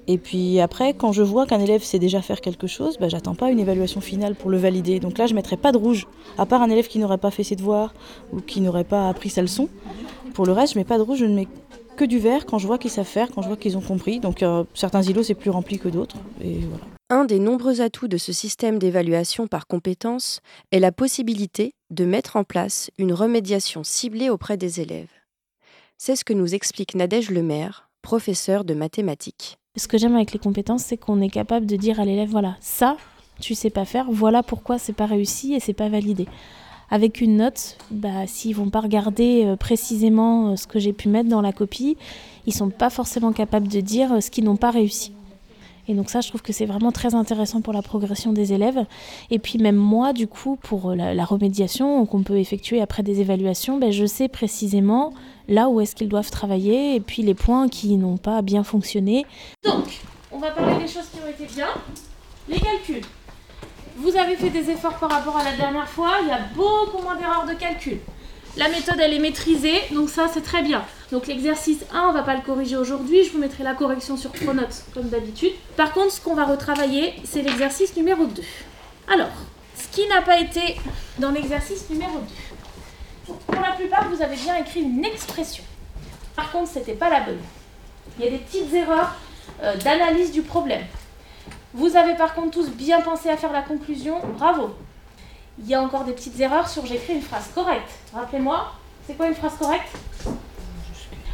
Et 0.08 0.18
puis 0.18 0.60
après, 0.60 0.96
quand 0.96 1.12
je 1.12 1.22
vois 1.22 1.46
qu'un 1.46 1.60
élève 1.60 1.84
sait 1.84 2.00
déjà 2.00 2.24
faire 2.24 2.42
quelque 2.42 2.66
chose, 2.66 2.98
bah, 3.00 3.08
j'attends 3.08 3.36
pas 3.36 3.52
une 3.52 3.60
évaluation 3.60 4.02
finale 4.02 4.34
pour 4.34 4.50
le 4.50 4.58
valider. 4.58 5.00
Donc 5.00 5.20
là, 5.20 5.28
je 5.28 5.36
mettrai 5.36 5.58
pas 5.58 5.72
de 5.72 5.78
rouge, 5.78 6.08
à 6.40 6.48
part 6.48 6.64
un 6.64 6.72
élève 6.72 6.88
qui 6.88 6.98
n'aurait 6.98 7.20
pas 7.20 7.30
fait 7.30 7.44
ses 7.44 7.56
devoirs 7.56 7.94
ou 8.34 8.42
qui 8.42 8.62
n'aurait 8.62 8.84
pas 8.84 9.10
appris 9.10 9.30
sa 9.30 9.44
leçon. 9.44 9.70
Pour 10.34 10.48
le 10.48 10.54
reste, 10.54 10.74
je 10.74 10.80
mets 10.80 10.86
pas 10.86 10.98
de 10.98 11.04
rouge, 11.04 11.20
je 11.20 11.26
ne 11.26 11.36
mets 11.36 11.48
que 11.94 12.06
du 12.06 12.20
vert 12.20 12.46
quand 12.46 12.58
je 12.58 12.68
vois 12.68 12.78
qu'ils 12.78 12.92
savent 12.92 13.06
faire, 13.06 13.30
quand 13.32 13.42
je 13.42 13.48
vois 13.48 13.58
qu'ils 13.58 13.78
ont 13.78 13.82
compris. 13.82 14.20
Donc 14.20 14.44
euh, 14.44 14.64
certains 14.74 15.02
îlots, 15.02 15.24
c'est 15.24 15.34
plus 15.34 15.50
rempli 15.50 15.80
que 15.80 15.90
d'autres. 15.90 16.18
Et 16.42 16.60
voilà. 16.60 16.84
Un 17.10 17.26
des 17.26 17.40
nombreux 17.40 17.82
atouts 17.82 18.08
de 18.08 18.18
ce 18.18 18.34
système 18.34 18.80
d'évaluation 18.80 19.48
par 19.48 19.68
compétences 19.68 20.40
est 20.72 20.80
la 20.80 20.92
possibilité 20.92 21.74
de 21.92 22.06
mettre 22.06 22.38
en 22.38 22.44
place 22.44 22.90
une 22.98 23.14
remédiation 23.14 23.84
ciblée 23.84 24.30
auprès 24.30 24.58
des 24.58 24.82
élèves. 24.82 25.12
C'est 25.98 26.16
ce 26.16 26.26
que 26.26 26.34
nous 26.34 26.56
explique 26.56 26.96
Nadège 26.96 27.30
Lemaire, 27.30 27.90
professeur 28.02 28.64
de 28.66 28.74
mathématiques. 28.74 29.58
Ce 29.78 29.88
que 29.88 29.98
j'aime 29.98 30.16
avec 30.16 30.34
les 30.34 30.40
compétences, 30.40 30.84
c'est 30.84 30.98
qu'on 30.98 31.22
est 31.22 31.30
capable 31.30 31.66
de 31.66 31.76
dire 31.76 32.00
à 32.00 32.06
l'élève 32.06 32.30
voilà, 32.30 32.58
ça, 32.62 32.98
tu 33.40 33.56
sais 33.56 33.70
pas 33.70 33.86
faire, 33.86 34.08
voilà 34.10 34.44
pourquoi 34.44 34.80
c'est 34.80 34.94
pas 34.94 35.06
réussi 35.06 35.54
et 35.54 35.60
c'est 35.60 35.74
pas 35.74 35.90
validé. 35.90 36.28
Avec 36.94 37.22
une 37.22 37.38
note, 37.38 37.78
bah, 37.90 38.28
s'ils 38.28 38.56
vont 38.56 38.70
pas 38.70 38.80
regarder 38.80 39.46
euh, 39.46 39.56
précisément 39.56 40.50
euh, 40.50 40.56
ce 40.56 40.68
que 40.68 40.78
j'ai 40.78 40.94
pu 40.94 41.10
mettre 41.10 41.28
dans 41.28 41.42
la 41.42 41.52
copie, 41.52 41.98
ils 42.46 42.54
sont 42.54 42.70
pas 42.70 42.92
forcément 42.92 43.34
capables 43.34 43.68
de 43.68 43.82
dire 43.82 44.14
euh, 44.14 44.20
ce 44.22 44.30
qu'ils 44.30 44.44
n'ont 44.44 44.58
pas 44.58 44.70
réussi. 44.70 45.12
Et 45.88 45.96
donc 45.96 46.12
ça, 46.12 46.22
je 46.22 46.28
trouve 46.28 46.44
que 46.44 46.54
c'est 46.54 46.68
vraiment 46.68 46.92
très 46.92 47.16
intéressant 47.16 47.62
pour 47.62 47.74
la 47.74 47.82
progression 47.82 48.32
des 48.32 48.54
élèves. 48.54 48.86
Et 49.32 49.40
puis 49.40 49.58
même 49.58 49.76
moi, 49.76 50.14
du 50.14 50.28
coup, 50.28 50.56
pour 50.56 50.94
la, 50.94 51.16
la 51.16 51.26
remédiation 51.26 52.06
qu'on 52.06 52.22
peut 52.22 52.38
effectuer 52.38 52.80
après 52.80 53.02
des 53.02 53.22
évaluations, 53.22 53.80
ben, 53.80 53.92
je 53.92 54.06
sais 54.06 54.28
précisément 54.28 55.16
là 55.48 55.70
où 55.70 55.82
est-ce 55.82 55.96
qu'ils 55.96 56.10
doivent 56.10 56.30
travailler 56.30 56.94
et 56.94 57.00
puis 57.00 57.24
les 57.24 57.34
points 57.34 57.70
qui 57.70 57.98
n'ont 57.98 58.18
pas 58.18 58.44
bien 58.44 58.64
fonctionné. 58.64 59.26
Donc, 59.64 60.00
on 60.32 60.38
va 60.38 60.52
parler 60.52 60.76
des 60.76 60.88
choses 60.88 61.10
qui 61.12 61.18
ont 61.26 61.28
été 61.28 61.52
bien. 61.52 61.70
Les 62.48 62.60
calculs. 62.60 63.02
Vous 64.04 64.18
avez 64.18 64.36
fait 64.36 64.50
des 64.50 64.70
efforts 64.70 64.98
par 64.98 65.10
rapport 65.10 65.38
à 65.38 65.46
la 65.46 65.54
dernière 65.54 65.88
fois, 65.88 66.18
il 66.22 66.28
y 66.28 66.32
a 66.32 66.42
beaucoup 66.54 67.02
moins 67.02 67.16
d'erreurs 67.16 67.46
de 67.46 67.54
calcul. 67.54 68.00
La 68.58 68.68
méthode, 68.68 69.00
elle 69.00 69.14
est 69.14 69.20
maîtrisée, 69.20 69.80
donc 69.92 70.10
ça, 70.10 70.28
c'est 70.32 70.44
très 70.44 70.62
bien. 70.62 70.84
Donc 71.14 71.26
l'exercice 71.28 71.86
1, 71.94 72.10
on 72.10 72.12
va 72.12 72.24
pas 72.24 72.36
le 72.36 72.42
corriger 72.42 72.76
aujourd'hui, 72.76 73.24
je 73.24 73.32
vous 73.32 73.38
mettrai 73.38 73.64
la 73.64 73.74
correction 73.74 74.18
sur 74.18 74.32
Pronote, 74.32 74.84
comme 74.94 75.08
d'habitude. 75.08 75.54
Par 75.78 75.94
contre, 75.94 76.12
ce 76.12 76.20
qu'on 76.20 76.36
va 76.36 76.44
retravailler, 76.44 77.14
c'est 77.24 77.44
l'exercice 77.44 77.96
numéro 77.96 78.26
2. 78.26 78.42
Alors, 79.10 79.32
ce 79.78 79.88
qui 79.88 80.06
n'a 80.10 80.22
pas 80.22 80.38
été 80.38 80.76
dans 81.20 81.32
l'exercice 81.32 81.90
numéro 81.90 82.20
2. 83.28 83.34
Pour 83.48 83.62
la 83.62 83.72
plupart, 83.72 84.10
vous 84.10 84.22
avez 84.22 84.36
bien 84.36 84.58
écrit 84.58 84.82
une 84.82 85.06
expression. 85.06 85.64
Par 86.36 86.52
contre, 86.52 86.72
c'était 86.74 86.92
pas 86.92 87.10
la 87.10 87.22
bonne. 87.22 87.40
Il 88.20 88.26
y 88.26 88.28
a 88.28 88.32
des 88.32 88.40
petites 88.40 88.74
erreurs 88.74 89.16
euh, 89.62 89.78
d'analyse 89.78 90.34
du 90.34 90.42
problème. 90.42 90.84
Vous 91.74 91.96
avez 91.96 92.14
par 92.14 92.36
contre 92.36 92.52
tous 92.52 92.70
bien 92.70 93.02
pensé 93.02 93.30
à 93.30 93.38
faire 93.38 93.52
la 93.52 93.64
conclusion, 93.64 94.20
bravo. 94.38 94.76
Il 95.60 95.68
y 95.68 95.74
a 95.74 95.82
encore 95.82 96.04
des 96.04 96.14
petites 96.14 96.40
erreurs 96.40 96.70
sur 96.70 96.86
j'écris 96.86 97.14
une 97.14 97.22
phrase 97.22 97.50
correcte. 97.54 97.90
Rappelez-moi, 98.14 98.74
c'est 99.08 99.16
quoi 99.16 99.28
une 99.28 99.34
phrase 99.34 99.54
correcte? 99.58 99.92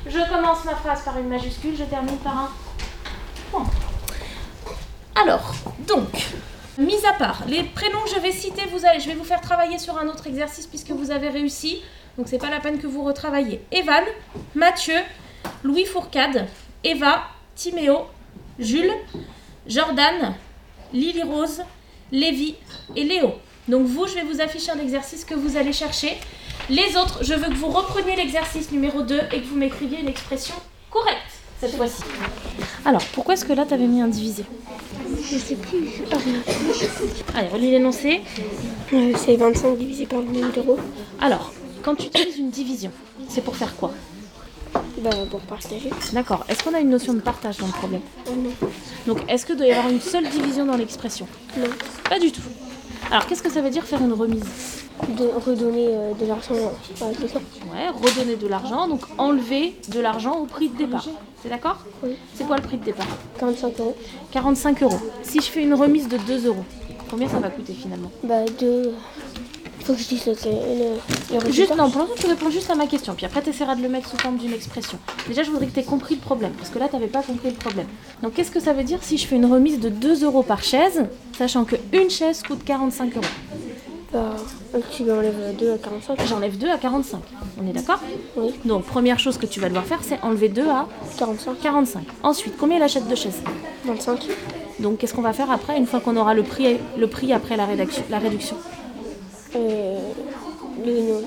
Je 0.05 0.29
commence 0.29 0.63
ma 0.63 0.75
phrase 0.75 1.03
par 1.03 1.19
une 1.19 1.27
majuscule, 1.27 1.75
je 1.77 1.83
termine 1.83 2.17
par 2.17 2.37
un 2.37 2.49
point. 3.51 3.65
Alors, 5.21 5.53
donc, 5.85 6.07
mis 6.77 7.05
à 7.05 7.13
part 7.13 7.43
les 7.45 7.63
prénoms 7.63 8.05
je 8.13 8.19
vais 8.21 8.31
citer, 8.31 8.61
vous 8.71 8.85
allez, 8.85 9.01
je 9.01 9.09
vais 9.09 9.15
vous 9.15 9.25
faire 9.25 9.41
travailler 9.41 9.77
sur 9.77 9.97
un 9.97 10.07
autre 10.07 10.25
exercice 10.27 10.67
puisque 10.67 10.91
vous 10.91 11.11
avez 11.11 11.27
réussi. 11.27 11.81
Donc 12.17 12.27
c'est 12.29 12.37
pas 12.37 12.49
la 12.49 12.61
peine 12.61 12.79
que 12.79 12.87
vous 12.87 13.03
retravaillez. 13.03 13.61
Evan, 13.71 14.03
Mathieu, 14.55 14.95
Louis 15.63 15.85
Fourcade, 15.85 16.47
Eva, 16.85 17.23
Timéo, 17.55 18.07
Jules, 18.57 18.93
Jordan, 19.69 20.33
Lily 20.93 21.21
Rose, 21.21 21.61
Lévi 22.11 22.55
et 22.95 23.03
Léo. 23.03 23.33
Donc 23.67 23.85
vous, 23.85 24.07
je 24.07 24.15
vais 24.15 24.23
vous 24.23 24.41
afficher 24.41 24.71
un 24.71 24.79
exercice 24.79 25.23
que 25.23 25.35
vous 25.35 25.57
allez 25.57 25.73
chercher. 25.73 26.17
Les 26.71 26.97
autres, 26.97 27.23
je 27.23 27.35
veux 27.35 27.49
que 27.49 27.55
vous 27.55 27.69
repreniez 27.69 28.15
l'exercice 28.15 28.71
numéro 28.71 29.03
2 29.03 29.19
et 29.31 29.41
que 29.41 29.45
vous 29.45 29.55
m'écriviez 29.55 29.99
une 29.99 30.07
expression 30.07 30.55
correcte 30.89 31.17
cette 31.59 31.75
fois-ci. 31.75 32.01
Alors, 32.83 33.03
pourquoi 33.13 33.35
est-ce 33.35 33.45
que 33.45 33.53
là, 33.53 33.65
tu 33.65 33.73
avais 33.75 33.85
mis 33.85 34.01
un 34.01 34.07
divisé? 34.07 34.43
Je 35.21 35.37
sais 35.37 35.55
plus. 35.55 36.01
Allez, 37.35 37.47
relis 37.49 37.71
l'énoncé. 37.71 38.21
Euh, 38.93 39.13
c'est 39.17 39.35
25 39.35 39.77
divisé 39.77 40.07
par 40.07 40.19
le 40.19 40.25
nombre 40.25 40.51
d'euros. 40.51 40.79
Alors, 41.21 41.53
quand 41.83 41.95
tu 41.95 42.07
utilises 42.07 42.37
une 42.37 42.49
division, 42.49 42.91
c'est 43.27 43.41
pour 43.41 43.55
faire 43.55 43.75
quoi? 43.75 43.91
Bah, 45.01 45.09
pour 45.29 45.39
partager. 45.41 45.89
D'accord. 46.13 46.45
Est-ce 46.49 46.63
qu'on 46.63 46.73
a 46.73 46.79
une 46.79 46.89
notion 46.89 47.13
de 47.13 47.21
partage 47.21 47.57
dans 47.57 47.67
le 47.67 47.71
problème 47.71 48.01
Oh 48.27 48.31
non. 48.35 48.51
Donc, 49.07 49.19
est-ce 49.29 49.45
que 49.45 49.53
doit 49.53 49.65
y 49.65 49.71
avoir 49.71 49.89
une 49.89 50.01
seule 50.01 50.27
division 50.27 50.65
dans 50.65 50.75
l'expression 50.75 51.27
Non. 51.57 51.67
Pas 52.09 52.19
du 52.19 52.31
tout. 52.31 52.41
Alors, 53.09 53.25
qu'est-ce 53.25 53.41
que 53.41 53.49
ça 53.49 53.61
veut 53.61 53.69
dire 53.69 53.85
faire 53.85 54.01
une 54.01 54.13
remise 54.13 54.43
De 55.07 55.25
redonner 55.43 55.87
euh, 55.89 56.13
de 56.13 56.25
l'argent 56.25 56.53
à 57.01 57.05
quelqu'un. 57.15 57.39
Ouais, 57.73 57.89
redonner 57.89 58.35
de 58.35 58.47
l'argent, 58.47 58.87
donc 58.87 59.01
enlever 59.17 59.75
de 59.87 59.99
l'argent 59.99 60.33
au 60.33 60.45
prix 60.45 60.69
de 60.69 60.77
départ. 60.77 61.05
C'est 61.41 61.49
d'accord 61.49 61.77
Oui. 62.03 62.15
C'est 62.35 62.45
quoi 62.45 62.57
le 62.57 62.61
prix 62.63 62.77
de 62.77 62.83
départ 62.83 63.07
45 63.39 63.79
euros. 63.79 63.95
45 64.31 64.83
euros. 64.83 64.99
Si 65.23 65.39
je 65.39 65.45
fais 65.45 65.63
une 65.63 65.73
remise 65.73 66.09
de 66.09 66.17
2 66.17 66.47
euros, 66.47 66.65
combien 67.09 67.29
ça 67.29 67.39
va 67.39 67.49
coûter 67.49 67.73
finalement 67.73 68.11
Bah, 68.23 68.43
deux. 68.59 68.93
Faut 69.89 69.95
que 69.95 70.01
je 70.01 70.07
dise 70.07 70.25
le, 70.27 70.33
le, 70.33 70.49
le 71.31 71.37
résultat. 71.39 71.49
Juste, 71.49 71.75
non, 71.75 71.89
pour 71.89 72.01
l'instant, 72.01 72.15
tu 72.19 72.27
réponds 72.27 72.51
juste 72.51 72.69
à 72.69 72.75
ma 72.75 72.85
question. 72.85 73.15
Puis 73.15 73.25
après, 73.25 73.41
tu 73.41 73.49
essaieras 73.49 73.73
de 73.73 73.81
le 73.81 73.89
mettre 73.89 74.07
sous 74.07 74.17
forme 74.17 74.37
d'une 74.37 74.53
expression. 74.53 74.99
Déjà, 75.27 75.41
je 75.41 75.49
voudrais 75.49 75.65
que 75.65 75.71
tu 75.71 75.79
aies 75.79 75.83
compris 75.83 76.13
le 76.13 76.21
problème. 76.21 76.51
Parce 76.51 76.69
que 76.69 76.77
là, 76.77 76.87
tu 76.87 76.93
n'avais 76.93 77.07
pas 77.07 77.23
compris 77.23 77.49
le 77.49 77.55
problème. 77.55 77.87
Donc, 78.21 78.35
qu'est-ce 78.35 78.51
que 78.51 78.59
ça 78.59 78.73
veut 78.73 78.83
dire 78.83 78.99
si 79.01 79.17
je 79.17 79.25
fais 79.25 79.35
une 79.35 79.47
remise 79.47 79.79
de 79.79 79.89
2 79.89 80.25
euros 80.25 80.43
par 80.43 80.61
chaise, 80.61 81.05
sachant 81.35 81.65
qu'une 81.65 82.11
chaise 82.11 82.43
coûte 82.43 82.63
45 82.63 83.15
euros? 83.17 83.25
Bah, 84.13 84.35
tu 84.95 85.09
enlèves 85.11 85.55
2 85.57 85.71
à 85.71 85.77
45. 85.79 86.19
J'enlève 86.27 86.55
2 86.55 86.69
à 86.69 86.77
45. 86.77 87.21
On 87.59 87.67
est 87.67 87.73
d'accord? 87.73 87.99
Oui. 88.37 88.51
Donc, 88.65 88.83
première 88.83 89.17
chose 89.17 89.39
que 89.39 89.47
tu 89.47 89.59
vas 89.59 89.69
devoir 89.69 89.85
faire, 89.85 90.01
c'est 90.03 90.21
enlever 90.21 90.49
2 90.49 90.69
à 90.69 90.87
45. 91.17 91.59
45. 91.63 92.03
Ensuite, 92.21 92.53
combien 92.59 92.77
il 92.77 92.83
achète 92.83 93.07
de 93.07 93.15
chaises 93.15 93.41
25. 93.85 94.19
Donc, 94.81 94.99
qu'est-ce 94.99 95.15
qu'on 95.15 95.23
va 95.23 95.33
faire 95.33 95.49
après, 95.49 95.79
une 95.79 95.87
fois 95.87 95.99
qu'on 95.99 96.15
aura 96.15 96.35
le 96.35 96.43
prix, 96.43 96.77
le 96.95 97.07
prix 97.07 97.33
après 97.33 97.57
la, 97.57 97.65
rédaction, 97.65 98.03
la 98.11 98.19
réduction? 98.19 98.55
Euh, 99.55 99.99
le 100.85 100.91
non, 101.01 101.21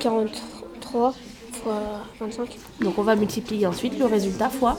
43 0.00 1.14
fois 1.62 1.82
25. 2.20 2.56
Donc, 2.80 2.98
on 2.98 3.02
va 3.02 3.16
multiplier 3.16 3.66
ensuite 3.66 3.98
le 3.98 4.06
résultat 4.06 4.48
fois 4.48 4.78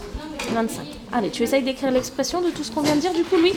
25. 0.54 0.86
Allez, 1.14 1.30
tu 1.30 1.44
essayes 1.44 1.64
d'écrire 1.64 1.92
l'expression 1.92 2.42
de 2.42 2.50
tout 2.50 2.64
ce 2.64 2.72
qu'on 2.72 2.82
vient 2.82 2.96
de 2.96 3.02
dire 3.02 3.14
du 3.14 3.24
coup, 3.24 3.38
Louis? 3.38 3.54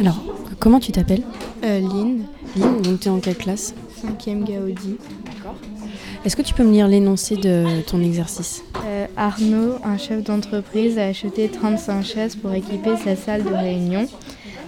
Alors, 0.00 0.22
comment 0.60 0.80
tu 0.80 0.92
t'appelles? 0.92 1.22
Euh, 1.64 1.80
Lynn. 1.80 2.24
Lynn, 2.56 2.82
donc 2.82 3.00
tu 3.00 3.08
es 3.08 3.10
en 3.10 3.20
quelle 3.20 3.36
classe? 3.36 3.74
5e 4.04 4.44
Gaudi. 4.44 4.96
D'accord. 5.24 5.54
Est-ce 6.24 6.36
que 6.36 6.42
tu 6.42 6.54
peux 6.54 6.64
me 6.64 6.72
lire 6.72 6.88
l'énoncé 6.88 7.36
de 7.36 7.82
ton 7.82 8.00
exercice? 8.02 8.64
Euh, 8.86 9.06
Arnaud, 9.16 9.74
un 9.84 9.98
chef 9.98 10.22
d'entreprise, 10.22 10.98
a 10.98 11.06
acheté 11.06 11.48
35 11.48 12.02
chaises 12.02 12.36
pour 12.36 12.52
équiper 12.52 12.96
sa 13.02 13.16
salle 13.16 13.44
de 13.44 13.52
réunion. 13.52 14.06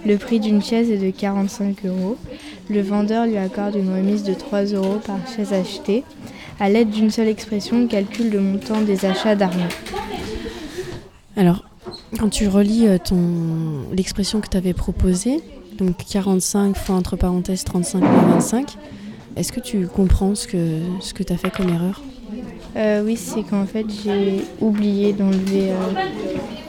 Le 0.05 0.17
prix 0.17 0.39
d'une 0.39 0.61
chaise 0.61 0.91
est 0.91 0.97
de 0.97 1.09
45 1.09 1.85
euros. 1.85 2.17
Le 2.69 2.81
vendeur 2.81 3.25
lui 3.25 3.37
accorde 3.37 3.75
une 3.75 3.93
remise 3.93 4.23
de 4.23 4.33
3 4.33 4.65
euros 4.65 4.99
par 5.05 5.19
chaise 5.33 5.53
achetée. 5.53 6.03
À 6.59 6.69
l'aide 6.69 6.89
d'une 6.89 7.09
seule 7.09 7.27
expression, 7.27 7.87
calcule 7.87 8.29
le 8.29 8.41
montant 8.41 8.81
des 8.81 9.05
achats 9.05 9.35
d'Arnaud. 9.35 9.63
Alors, 11.37 11.63
quand 12.19 12.29
tu 12.29 12.47
relis 12.47 12.87
euh, 12.87 12.97
ton... 12.97 13.15
l'expression 13.95 14.41
que 14.41 14.49
tu 14.49 14.57
avais 14.57 14.73
proposée, 14.73 15.39
donc 15.77 15.95
45 16.09 16.75
fois 16.75 16.95
entre 16.95 17.15
parenthèses 17.15 17.63
35 17.63 17.99
moins 17.99 18.27
25, 18.33 18.75
est-ce 19.37 19.51
que 19.53 19.59
tu 19.59 19.87
comprends 19.87 20.35
ce 20.35 20.47
que, 20.47 20.79
ce 20.99 21.13
que 21.13 21.23
tu 21.23 21.31
as 21.31 21.37
fait 21.37 21.51
comme 21.51 21.69
erreur? 21.69 22.01
Euh, 22.75 23.03
Oui, 23.05 23.15
c'est 23.15 23.43
qu'en 23.43 23.65
fait 23.65 23.85
j'ai 24.03 24.43
oublié 24.59 25.13
d'enlever 25.13 25.71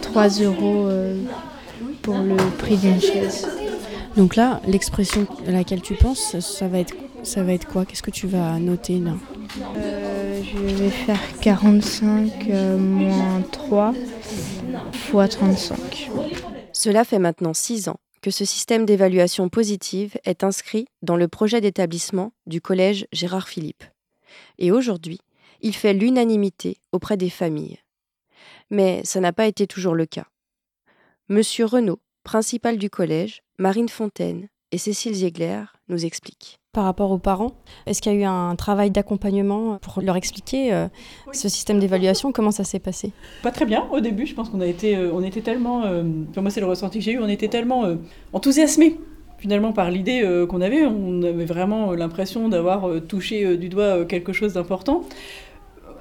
3 0.02 0.42
euh, 0.42 0.44
euros 0.44 0.88
pour 2.02 2.18
le 2.18 2.36
prix 2.58 2.76
d'une 2.76 3.00
chaise. 3.00 3.48
Donc 4.18 4.34
là, 4.34 4.60
l'expression 4.66 5.28
à 5.46 5.52
laquelle 5.52 5.80
tu 5.80 5.94
penses, 5.94 6.40
ça 6.40 6.66
va 6.66 6.80
être, 6.80 6.92
ça 7.22 7.44
va 7.44 7.52
être 7.52 7.68
quoi? 7.68 7.86
Qu'est-ce 7.86 8.02
que 8.02 8.10
tu 8.10 8.26
vas 8.26 8.58
noter 8.58 8.98
là? 8.98 9.14
Je 10.42 10.58
vais 10.58 10.90
faire 10.90 11.20
45 11.40 12.48
moins 12.80 13.42
3 13.42 13.94
fois 14.92 15.28
35. 15.28 16.10
Cela 16.72 17.04
fait 17.04 17.20
maintenant 17.20 17.54
6 17.54 17.88
ans 17.88 18.00
que 18.20 18.32
ce 18.32 18.44
système 18.44 18.84
d'évaluation 18.84 19.48
positive 19.48 20.18
est 20.24 20.42
inscrit 20.42 20.86
dans 21.02 21.16
le 21.16 21.28
projet 21.28 21.60
d'établissement 21.60 22.32
du 22.48 22.60
collège 22.60 23.06
Gérard 23.12 23.48
Philippe. 23.48 23.84
Et 24.58 24.72
aujourd'hui, 24.72 25.20
il 25.60 25.76
fait 25.76 25.92
l'unanimité 25.92 26.78
auprès 26.90 27.16
des 27.16 27.30
familles. 27.30 27.78
Mais 28.68 29.00
ça 29.04 29.20
n'a 29.20 29.32
pas 29.32 29.46
été 29.46 29.68
toujours 29.68 29.94
le 29.94 30.06
cas. 30.06 30.26
Monsieur 31.28 31.66
Renaud, 31.66 32.00
principal 32.28 32.76
du 32.76 32.90
collège, 32.90 33.40
Marine 33.58 33.88
Fontaine 33.88 34.48
et 34.70 34.76
Cécile 34.76 35.14
Ziegler 35.14 35.62
nous 35.88 36.04
expliquent 36.04 36.58
par 36.74 36.84
rapport 36.84 37.10
aux 37.10 37.16
parents 37.16 37.52
Est-ce 37.86 38.02
qu'il 38.02 38.12
y 38.12 38.16
a 38.16 38.18
eu 38.18 38.24
un 38.24 38.54
travail 38.54 38.90
d'accompagnement 38.90 39.78
pour 39.78 40.02
leur 40.02 40.14
expliquer 40.14 40.74
euh, 40.74 40.88
ce 41.32 41.48
système 41.48 41.78
d'évaluation? 41.78 42.30
Comment 42.30 42.50
ça 42.50 42.64
s'est 42.64 42.80
passé? 42.80 43.12
Pas 43.42 43.50
très 43.50 43.64
bien 43.64 43.86
au 43.92 44.00
début. 44.00 44.26
Je 44.26 44.34
pense 44.34 44.50
qu'on 44.50 44.60
a 44.60 44.66
été, 44.66 44.94
euh, 44.94 45.10
on 45.14 45.22
était 45.22 45.40
tellement, 45.40 45.86
euh, 45.86 46.02
moi 46.36 46.50
c'est 46.50 46.60
le 46.60 46.66
ressenti 46.66 46.98
que 46.98 47.04
j'ai 47.06 47.12
eu, 47.12 47.18
on 47.18 47.28
était 47.28 47.48
tellement 47.48 47.86
enthousiasmés 48.34 49.00
finalement 49.38 49.72
par 49.72 49.90
l'idée 49.90 50.22
qu'on 50.50 50.60
avait. 50.60 50.84
On 50.84 51.22
avait 51.22 51.46
vraiment 51.46 51.92
l'impression 51.92 52.50
d'avoir 52.50 52.90
touché 53.08 53.56
du 53.56 53.70
doigt 53.70 54.04
quelque 54.04 54.34
chose 54.34 54.52
d'important. 54.52 55.02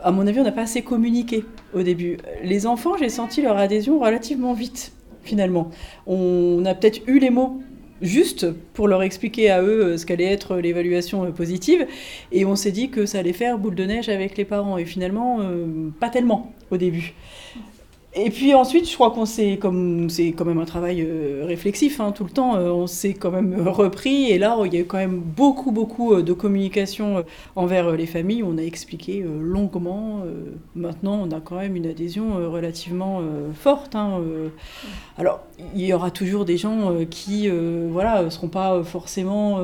À 0.04 0.12
mon 0.12 0.28
avis, 0.28 0.42
on 0.42 0.44
n'a 0.44 0.52
pas 0.52 0.64
assez 0.64 0.82
communiqué 0.82 1.46
au 1.74 1.84
début. 1.84 2.18
Les 2.44 2.68
enfants, 2.68 2.98
j'ai 2.98 3.08
senti 3.08 3.42
leur 3.42 3.56
adhésion 3.56 4.00
relativement 4.00 4.54
vite 4.54 4.92
finalement. 5.28 5.70
On 6.08 6.64
a 6.66 6.74
peut-être 6.74 7.02
eu 7.08 7.20
les 7.20 7.30
mots 7.30 7.62
juste 8.02 8.48
pour 8.74 8.88
leur 8.88 9.04
expliquer 9.04 9.50
à 9.50 9.62
eux 9.62 9.86
euh, 9.86 9.98
ce 9.98 10.06
qu'allait 10.06 10.26
être 10.26 10.58
l'évaluation 10.58 11.26
euh, 11.26 11.32
positive. 11.32 11.88
Et 12.32 12.46
on 12.46 12.56
s'est 12.56 12.72
dit 12.72 12.90
que 12.90 13.06
ça 13.06 13.20
allait 13.20 13.34
faire 13.34 13.58
boule 13.58 13.76
de 13.76 13.86
neige 13.86 14.10
avec 14.10 14.38
les 14.38 14.46
parents. 14.46 14.78
Et 14.78 14.86
finalement, 14.86 15.40
euh, 15.42 15.90
pas 16.00 16.10
tellement 16.10 16.54
au 16.72 16.78
début. 16.78 17.14
Et 18.14 18.32
puis 18.32 18.56
ensuite, 18.56 18.90
je 18.90 18.96
crois 18.96 19.12
qu'on 19.12 19.26
s'est, 19.26 19.60
c'est 20.10 20.32
quand 20.32 20.46
même 20.46 20.58
un 20.58 20.66
travail 20.66 21.02
euh, 21.02 21.44
réflexif 21.46 22.00
hein, 22.00 22.12
tout 22.12 22.24
le 22.24 22.32
temps, 22.32 22.56
euh, 22.56 22.70
on 22.70 22.88
s'est 22.88 23.14
quand 23.14 23.30
même 23.30 23.68
repris. 23.68 24.32
Et 24.32 24.40
là, 24.40 24.58
il 24.66 24.74
y 24.74 24.78
a 24.78 24.80
eu 24.80 24.86
quand 24.86 24.98
même 24.98 25.20
beaucoup, 25.20 25.72
beaucoup 25.72 26.14
euh, 26.14 26.24
de 26.24 26.34
communication 26.34 27.24
envers 27.56 27.92
les 27.92 28.08
familles. 28.08 28.44
On 28.44 28.58
a 28.58 28.64
expliqué 28.64 29.24
longuement. 29.24 30.24
maintenant, 30.76 31.22
on 31.24 31.32
a 31.32 31.40
quand 31.42 31.58
même 31.58 31.76
une 31.76 31.86
adhésion 31.86 32.36
relativement 32.52 33.22
forte. 33.54 33.96
Hein, 33.96 34.22
alors, 35.18 35.42
il 35.76 35.86
y 35.86 35.94
aura 35.94 36.12
toujours 36.12 36.46
des 36.46 36.58
gens 36.58 36.94
qui, 37.10 37.50
voilà, 37.90 38.30
seront 38.30 38.48
pas 38.48 38.84
forcément 38.84 39.60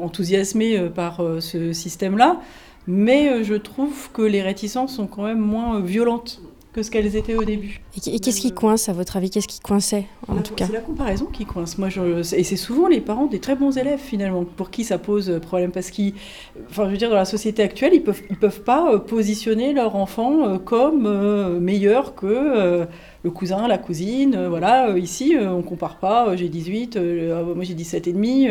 enthousiasmés 0.00 0.88
par 0.94 1.22
ce 1.40 1.72
système-là. 1.72 2.40
Mais 2.86 3.44
je 3.44 3.54
trouve 3.54 4.10
que 4.12 4.22
les 4.22 4.42
réticences 4.42 4.94
sont 4.96 5.06
quand 5.06 5.24
même 5.24 5.40
moins 5.40 5.80
violentes 5.80 6.40
que 6.72 6.82
ce 6.82 6.90
qu'elles 6.90 7.16
étaient 7.16 7.34
au 7.34 7.44
début. 7.44 7.80
Et 8.06 8.20
qu'est-ce 8.20 8.40
qui 8.40 8.52
coince 8.52 8.88
à 8.88 8.92
votre 8.92 9.16
avis 9.16 9.30
Qu'est-ce 9.30 9.48
qui 9.48 9.60
coinçait 9.60 10.06
en 10.28 10.40
tout 10.42 10.54
cas 10.54 10.66
C'est 10.66 10.72
la 10.72 10.80
comparaison 10.80 11.26
qui 11.26 11.44
coince. 11.44 11.78
Moi, 11.78 11.88
je, 11.88 12.20
et 12.34 12.44
c'est 12.44 12.56
souvent 12.56 12.86
les 12.86 13.00
parents 13.00 13.26
des 13.26 13.40
très 13.40 13.56
bons 13.56 13.76
élèves 13.76 13.98
finalement 13.98 14.44
pour 14.44 14.70
qui 14.70 14.84
ça 14.84 14.98
pose 14.98 15.40
problème 15.42 15.72
parce 15.72 15.90
qu'ils, 15.90 16.14
enfin, 16.70 16.86
je 16.86 16.92
veux 16.92 16.96
dire, 16.96 17.10
dans 17.10 17.16
la 17.16 17.24
société 17.24 17.62
actuelle, 17.62 17.94
ils 17.94 18.02
peuvent, 18.02 18.22
ils 18.30 18.36
peuvent 18.36 18.62
pas 18.62 18.92
euh, 18.92 18.98
positionner 18.98 19.72
leur 19.72 19.96
enfant 19.96 20.46
euh, 20.46 20.58
comme 20.58 21.06
euh, 21.06 21.58
meilleur 21.58 22.14
que 22.14 22.86
le 23.22 23.30
cousin, 23.30 23.68
la 23.68 23.78
cousine, 23.78 24.34
euh, 24.34 24.48
voilà, 24.48 24.90
euh, 24.90 24.98
ici, 24.98 25.36
euh, 25.36 25.50
on 25.50 25.62
compare 25.62 25.96
pas, 25.96 26.34
j'ai 26.36 26.48
18, 26.48 26.96
ah, 26.96 27.42
moi 27.54 27.64
j'ai 27.64 27.74
17 27.74 28.08
et 28.08 28.12
demi, 28.12 28.48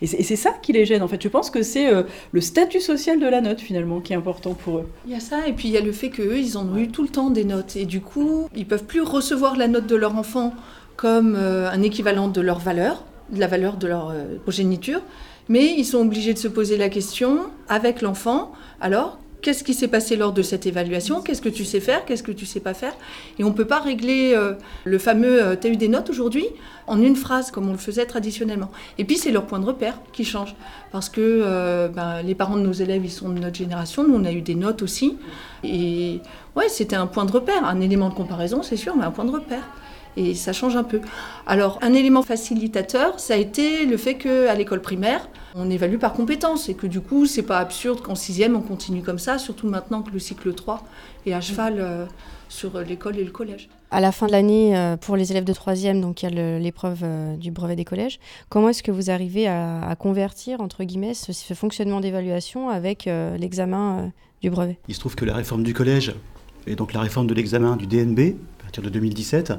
et 0.00 0.06
c'est 0.06 0.36
ça 0.36 0.50
qui 0.62 0.72
les 0.72 0.84
gêne 0.84 1.02
en 1.02 1.08
fait. 1.08 1.22
Je 1.22 1.28
pense 1.28 1.50
que 1.50 1.62
c'est 1.62 1.90
le 2.32 2.40
statut 2.40 2.80
social 2.80 3.18
de 3.18 3.26
la 3.26 3.40
note 3.40 3.60
finalement 3.60 4.00
qui 4.00 4.12
est 4.12 4.16
important 4.16 4.54
pour 4.54 4.78
eux. 4.78 4.88
Il 5.06 5.12
y 5.12 5.14
a 5.14 5.20
ça, 5.20 5.46
et 5.46 5.52
puis 5.52 5.68
il 5.68 5.74
y 5.74 5.76
a 5.76 5.80
le 5.80 5.92
fait 5.92 6.10
qu'eux, 6.10 6.38
ils 6.38 6.56
en 6.56 6.66
ont 6.66 6.76
eu 6.76 6.88
tout 6.88 7.02
le 7.02 7.08
temps 7.08 7.30
des 7.30 7.44
notes, 7.44 7.76
et 7.76 7.84
du 7.84 8.00
coup, 8.00 8.48
ils 8.54 8.66
peuvent 8.66 8.84
plus 8.84 9.02
recevoir 9.02 9.56
la 9.56 9.68
note 9.68 9.86
de 9.86 9.96
leur 9.96 10.16
enfant 10.16 10.54
comme 10.96 11.34
un 11.36 11.82
équivalent 11.82 12.28
de 12.28 12.40
leur 12.40 12.58
valeur, 12.58 13.04
de 13.30 13.40
la 13.40 13.46
valeur 13.46 13.76
de 13.76 13.88
leur 13.88 14.14
progéniture, 14.42 15.00
mais 15.48 15.74
ils 15.76 15.84
sont 15.84 15.98
obligés 15.98 16.34
de 16.34 16.38
se 16.38 16.48
poser 16.48 16.76
la 16.76 16.88
question 16.88 17.40
avec 17.68 18.02
l'enfant, 18.02 18.52
alors 18.80 19.18
qu'est-ce 19.42 19.64
qui 19.64 19.74
s'est 19.74 19.88
passé 19.88 20.16
lors 20.16 20.32
de 20.32 20.40
cette 20.40 20.66
évaluation, 20.66 21.20
qu'est-ce 21.20 21.42
que 21.42 21.48
tu 21.48 21.64
sais 21.64 21.80
faire, 21.80 22.04
qu'est-ce 22.04 22.22
que 22.22 22.32
tu 22.32 22.46
sais 22.46 22.60
pas 22.60 22.74
faire? 22.74 22.94
Et 23.38 23.44
on 23.44 23.48
ne 23.48 23.54
peut 23.54 23.66
pas 23.66 23.80
régler 23.80 24.32
euh, 24.34 24.54
le 24.84 24.98
fameux 24.98 25.42
euh, 25.42 25.56
as 25.62 25.68
eu 25.68 25.76
des 25.76 25.88
notes 25.88 26.08
aujourd'hui 26.08 26.46
en 26.86 27.00
une 27.02 27.16
phrase 27.16 27.50
comme 27.50 27.68
on 27.68 27.72
le 27.72 27.78
faisait 27.78 28.06
traditionnellement. 28.06 28.70
Et 28.98 29.04
puis 29.04 29.18
c'est 29.18 29.32
leur 29.32 29.46
point 29.46 29.58
de 29.58 29.66
repère 29.66 29.98
qui 30.12 30.24
change. 30.24 30.54
Parce 30.92 31.08
que 31.08 31.20
euh, 31.20 31.88
ben, 31.88 32.22
les 32.22 32.34
parents 32.34 32.56
de 32.56 32.62
nos 32.62 32.72
élèves, 32.72 33.04
ils 33.04 33.10
sont 33.10 33.28
de 33.28 33.38
notre 33.38 33.56
génération, 33.56 34.06
nous 34.06 34.14
on 34.14 34.24
a 34.24 34.32
eu 34.32 34.40
des 34.40 34.54
notes 34.54 34.82
aussi. 34.82 35.18
Et 35.64 36.20
ouais, 36.56 36.68
c'était 36.68 36.96
un 36.96 37.06
point 37.06 37.24
de 37.24 37.32
repère, 37.32 37.64
un 37.64 37.80
élément 37.80 38.08
de 38.08 38.14
comparaison, 38.14 38.62
c'est 38.62 38.76
sûr, 38.76 38.96
mais 38.96 39.04
un 39.04 39.10
point 39.10 39.24
de 39.24 39.32
repère 39.32 39.64
et 40.16 40.34
ça 40.34 40.52
change 40.52 40.76
un 40.76 40.84
peu. 40.84 41.00
Alors, 41.46 41.78
un 41.80 41.94
élément 41.94 42.22
facilitateur, 42.22 43.18
ça 43.18 43.32
a 43.32 43.36
été 43.38 43.86
le 43.86 43.96
fait 43.96 44.16
qu'à 44.16 44.54
l'école 44.54 44.82
primaire, 44.82 45.26
on 45.54 45.70
évalue 45.70 45.98
par 45.98 46.12
compétence 46.12 46.68
et 46.68 46.74
que 46.74 46.86
du 46.86 47.00
coup, 47.00 47.26
c'est 47.26 47.42
pas 47.42 47.58
absurde 47.58 48.00
qu'en 48.00 48.14
sixième, 48.14 48.56
on 48.56 48.60
continue 48.60 49.02
comme 49.02 49.18
ça, 49.18 49.38
surtout 49.38 49.68
maintenant 49.68 50.02
que 50.02 50.10
le 50.10 50.18
cycle 50.18 50.52
3 50.54 50.84
est 51.26 51.32
à 51.32 51.40
cheval 51.40 51.76
euh, 51.78 52.06
sur 52.48 52.80
l'école 52.80 53.18
et 53.18 53.24
le 53.24 53.30
collège. 53.30 53.68
À 53.90 54.00
la 54.00 54.12
fin 54.12 54.26
de 54.26 54.32
l'année, 54.32 54.76
euh, 54.76 54.96
pour 54.96 55.16
les 55.16 55.30
élèves 55.30 55.44
de 55.44 55.52
troisième, 55.52 56.00
donc 56.00 56.22
il 56.22 56.34
y 56.34 56.38
a 56.38 56.58
l'épreuve 56.58 57.00
euh, 57.02 57.36
du 57.36 57.50
brevet 57.50 57.76
des 57.76 57.84
collèges. 57.84 58.18
Comment 58.48 58.70
est-ce 58.70 58.82
que 58.82 58.90
vous 58.90 59.10
arrivez 59.10 59.46
à, 59.46 59.94
convertir, 59.98 60.60
entre 60.60 60.84
guillemets, 60.84 61.14
ce, 61.14 61.32
ce 61.32 61.54
fonctionnement 61.54 62.00
d'évaluation 62.00 62.70
avec 62.70 63.04
l'examen 63.04 64.10
du 64.40 64.50
brevet? 64.50 64.78
Il 64.88 64.94
se 64.94 65.00
trouve 65.00 65.14
que 65.14 65.24
la 65.24 65.34
réforme 65.34 65.62
du 65.62 65.74
collège 65.74 66.14
et 66.66 66.76
donc 66.76 66.92
la 66.92 67.00
réforme 67.00 67.26
de 67.26 67.34
l'examen 67.34 67.76
du 67.76 67.86
DNB, 67.86 68.36
à 68.60 68.62
partir 68.62 68.82
de 68.82 68.88
2017, 68.88 69.52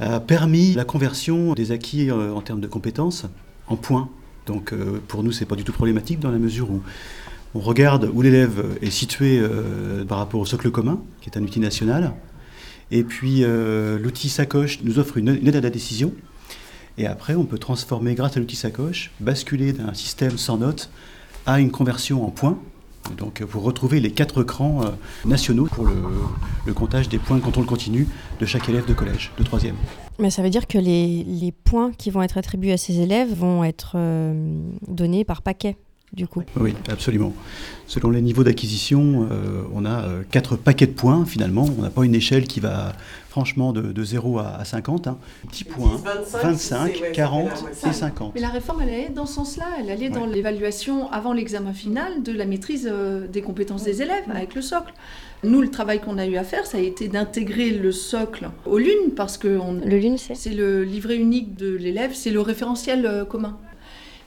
a 0.00 0.20
permis 0.20 0.74
la 0.74 0.84
conversion 0.84 1.54
des 1.54 1.72
acquis 1.72 2.10
euh, 2.10 2.32
en 2.32 2.40
termes 2.40 2.60
de 2.60 2.66
compétences 2.66 3.26
en 3.66 3.76
points. 3.76 4.08
Donc 4.46 4.72
euh, 4.72 5.00
pour 5.08 5.22
nous, 5.22 5.32
c'est 5.32 5.44
pas 5.44 5.56
du 5.56 5.64
tout 5.64 5.72
problématique 5.72 6.20
dans 6.20 6.30
la 6.30 6.38
mesure 6.38 6.70
où 6.70 6.82
on 7.54 7.60
regarde 7.60 8.10
où 8.12 8.22
l'élève 8.22 8.64
est 8.82 8.90
situé 8.90 9.38
euh, 9.38 10.04
par 10.04 10.18
rapport 10.18 10.40
au 10.40 10.46
socle 10.46 10.70
commun, 10.70 11.00
qui 11.20 11.30
est 11.30 11.38
un 11.38 11.42
outil 11.42 11.60
national. 11.60 12.12
Et 12.90 13.02
puis 13.02 13.42
l'outil 13.42 14.28
sacoche 14.28 14.78
nous 14.84 15.00
offre 15.00 15.16
une, 15.16 15.28
aide 15.28 15.56
à 15.56 15.60
la 15.60 15.70
décision. 15.70 16.12
Et 16.98 17.06
après, 17.08 17.34
on 17.34 17.44
peut 17.44 17.58
transformer, 17.58 18.14
grâce 18.14 18.36
à 18.36 18.40
l'outil 18.40 18.54
sacoche, 18.54 19.10
basculer 19.18 19.72
d'un 19.72 19.92
système 19.92 20.38
sans 20.38 20.58
notes 20.58 20.88
à 21.46 21.58
une 21.58 21.72
conversion 21.72 22.24
en 22.24 22.30
points 22.30 22.56
donc 23.16 23.42
vous 23.42 23.60
retrouvez 23.60 24.00
les 24.00 24.10
quatre 24.10 24.42
crans 24.42 24.82
euh, 24.82 24.90
nationaux 25.24 25.66
pour 25.66 25.86
le, 25.86 26.74
comptage 26.74 27.08
des 27.08 27.18
points 27.18 27.36
de 27.36 27.42
contrôle 27.42 27.66
continu 27.66 28.06
de 28.40 28.46
chaque 28.46 28.68
élève 28.68 28.86
de 28.86 28.94
collège, 28.94 29.32
de 29.38 29.44
troisième. 29.44 29.76
Mais 30.18 30.30
ça 30.30 30.42
veut 30.42 30.50
dire 30.50 30.66
que 30.66 30.78
les, 30.78 31.52
points 31.64 31.92
qui 31.92 32.10
vont 32.10 32.22
être 32.22 32.38
attribués 32.38 32.72
à 32.72 32.76
ces 32.76 33.00
élèves 33.00 33.32
vont 33.34 33.64
être 33.64 33.92
euh, 33.96 34.60
donnés 34.88 35.24
par 35.24 35.42
paquet 35.42 35.76
du 36.12 36.26
coup. 36.26 36.42
Oui, 36.58 36.74
absolument. 36.88 37.34
Selon 37.86 38.10
les 38.10 38.22
niveaux 38.22 38.44
d'acquisition, 38.44 39.28
euh, 39.30 39.62
on 39.74 39.84
a 39.84 40.02
euh, 40.02 40.22
quatre 40.30 40.56
paquets 40.56 40.86
de 40.86 40.92
points 40.92 41.24
finalement. 41.24 41.68
On 41.78 41.82
n'a 41.82 41.90
pas 41.90 42.04
une 42.04 42.14
échelle 42.14 42.44
qui 42.46 42.60
va 42.60 42.94
franchement 43.28 43.72
de, 43.72 44.02
0 44.02 44.38
à, 44.38 44.64
50. 44.64 45.08
Hein. 45.08 45.18
Petits 45.48 45.64
points, 45.64 46.00
25, 46.42 47.12
40 47.12 47.50
et 47.86 47.92
50. 47.92 48.34
Mais 48.34 48.40
la 48.40 48.48
réforme, 48.48 48.80
elle 48.82 48.88
allait 48.88 49.08
dans 49.10 49.26
ce 49.26 49.34
sens-là. 49.34 49.66
Elle 49.78 49.90
allait 49.90 50.08
dans 50.08 50.26
l'évaluation 50.26 51.12
avant 51.12 51.32
l'examen 51.32 51.74
final 51.74 52.22
de 52.22 52.32
la 52.32 52.46
maîtrise 52.46 52.88
euh, 52.90 53.26
des 53.26 53.42
compétences 53.42 53.84
des 53.84 54.00
élèves 54.00 54.24
avec 54.32 54.54
le 54.54 54.62
socle. 54.62 54.94
Nous, 55.44 55.60
le 55.60 55.70
travail 55.70 56.00
qu'on 56.00 56.16
a 56.16 56.26
eu 56.26 56.36
à 56.36 56.44
faire, 56.44 56.66
ça 56.66 56.78
a 56.78 56.80
été 56.80 57.08
d'intégrer 57.08 57.70
le 57.70 57.92
socle 57.92 58.48
au 58.64 58.78
LUN, 58.78 59.10
parce 59.14 59.36
que 59.36 59.48
le 59.48 59.98
LUN, 59.98 60.16
c'est 60.16 60.54
le 60.54 60.82
livret 60.82 61.16
unique 61.16 61.56
de 61.56 61.76
l'élève, 61.76 62.14
c'est 62.14 62.30
le 62.30 62.40
référentiel 62.40 63.26
commun. 63.28 63.58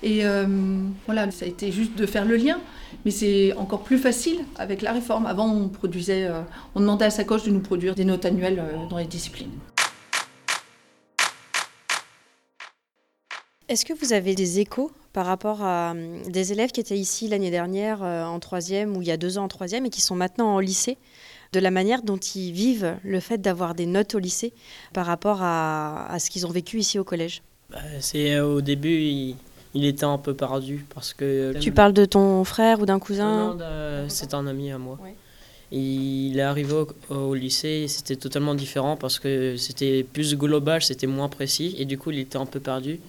Et 0.01 0.25
euh, 0.25 0.45
voilà, 1.05 1.29
ça 1.31 1.45
a 1.45 1.47
été 1.47 1.71
juste 1.71 1.95
de 1.97 2.05
faire 2.05 2.25
le 2.25 2.37
lien. 2.37 2.59
Mais 3.05 3.11
c'est 3.11 3.53
encore 3.53 3.83
plus 3.83 3.97
facile 3.97 4.39
avec 4.57 4.81
la 4.81 4.93
réforme. 4.93 5.25
Avant, 5.25 5.51
on 5.51 5.67
produisait, 5.67 6.25
euh, 6.25 6.41
on 6.75 6.79
demandait 6.79 7.05
à 7.05 7.09
sa 7.09 7.23
coche 7.23 7.43
de 7.43 7.51
nous 7.51 7.59
produire 7.59 7.95
des 7.95 8.05
notes 8.05 8.25
annuelles 8.25 8.59
euh, 8.59 8.87
dans 8.89 8.97
les 8.97 9.05
disciplines. 9.05 9.51
Est-ce 13.67 13.85
que 13.85 13.93
vous 13.93 14.13
avez 14.13 14.33
des 14.33 14.59
échos 14.59 14.91
par 15.13 15.27
rapport 15.27 15.61
à 15.61 15.93
des 16.27 16.51
élèves 16.51 16.71
qui 16.71 16.79
étaient 16.79 16.97
ici 16.97 17.27
l'année 17.27 17.51
dernière 17.51 18.01
en 18.01 18.39
troisième 18.39 18.97
ou 18.97 19.03
il 19.03 19.07
y 19.07 19.11
a 19.11 19.17
deux 19.17 19.37
ans 19.37 19.43
en 19.43 19.47
troisième 19.47 19.85
et 19.85 19.91
qui 19.91 20.01
sont 20.01 20.15
maintenant 20.15 20.55
en 20.55 20.59
lycée, 20.59 20.97
de 21.53 21.59
la 21.59 21.69
manière 21.69 22.01
dont 22.01 22.17
ils 22.17 22.51
vivent 22.51 22.95
le 23.03 23.19
fait 23.19 23.37
d'avoir 23.37 23.75
des 23.75 23.85
notes 23.85 24.15
au 24.15 24.19
lycée 24.19 24.53
par 24.91 25.05
rapport 25.05 25.43
à, 25.43 26.17
ce 26.19 26.31
qu'ils 26.31 26.47
ont 26.47 26.51
vécu 26.51 26.79
ici 26.79 26.97
au 26.97 27.03
collège? 27.03 27.43
Bah, 27.69 27.77
C'est 27.99 28.39
au 28.39 28.61
début, 28.61 29.35
il 29.73 29.85
était 29.85 30.05
un 30.05 30.17
peu 30.17 30.33
perdu 30.33 30.85
parce 30.93 31.13
que... 31.13 31.53
Tu 31.59 31.71
parles 31.71 31.93
de 31.93 32.05
ton 32.05 32.43
frère 32.43 32.81
ou 32.81 32.85
d'un 32.85 32.99
cousin 32.99 33.55
Non, 33.55 34.05
c'est 34.07 34.33
un 34.33 34.47
ami 34.47 34.71
à 34.71 34.77
moi. 34.77 34.97
Il 35.71 36.39
est 36.39 36.41
arrivé 36.41 36.73
au, 37.09 37.33
lycée, 37.35 37.85
c'était 37.87 38.15
totalement 38.15 38.55
différent 38.55 38.95
parce 38.95 39.19
que 39.19 39.55
c'était 39.57 40.03
plus 40.03 40.35
global, 40.35 40.81
c'était 40.81 41.05
moins 41.05 41.29
précis 41.29 41.75
et 41.77 41.85
du 41.85 41.97
coup 41.97 42.09
il 42.09 42.19
était 42.19 42.37
un 42.37 42.47
peu 42.47 42.59
perdu. 42.59 42.99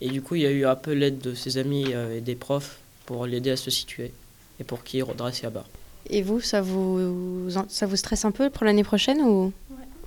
Et 0.00 0.08
du 0.08 0.22
coup 0.22 0.36
il 0.36 0.42
y 0.42 0.46
a 0.46 0.50
eu 0.50 0.64
un 0.64 0.76
peu 0.76 0.92
l'aide 0.92 1.18
de 1.18 1.34
ses 1.34 1.58
amis 1.58 1.86
euh, 1.92 2.18
et 2.18 2.20
des 2.20 2.36
profs 2.36 2.78
pour 3.06 3.26
l'aider 3.26 3.50
à 3.50 3.56
se 3.56 3.70
situer 3.70 4.12
et 4.60 4.64
pour 4.64 4.84
qu'il 4.84 5.02
redresse 5.02 5.42
à 5.42 5.50
bas. 5.50 5.64
Et 6.10 6.22
vous, 6.22 6.40
ça 6.40 6.60
vous, 6.60 7.48
ça 7.68 7.86
vous 7.86 7.96
stresse 7.96 8.24
un 8.24 8.30
peu 8.30 8.50
pour 8.50 8.64
l'année 8.64 8.84
prochaine 8.84 9.20
ou? 9.22 9.52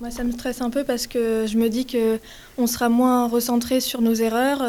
Moi, 0.00 0.12
ça 0.12 0.22
me 0.22 0.30
stresse 0.30 0.60
un 0.60 0.70
peu 0.70 0.84
parce 0.84 1.08
que 1.08 1.46
je 1.46 1.58
me 1.58 1.68
dis 1.68 1.84
que 1.84 2.20
on 2.56 2.68
sera 2.68 2.88
moins 2.88 3.28
recentré 3.28 3.80
sur 3.80 4.00
nos 4.00 4.14
erreurs. 4.14 4.62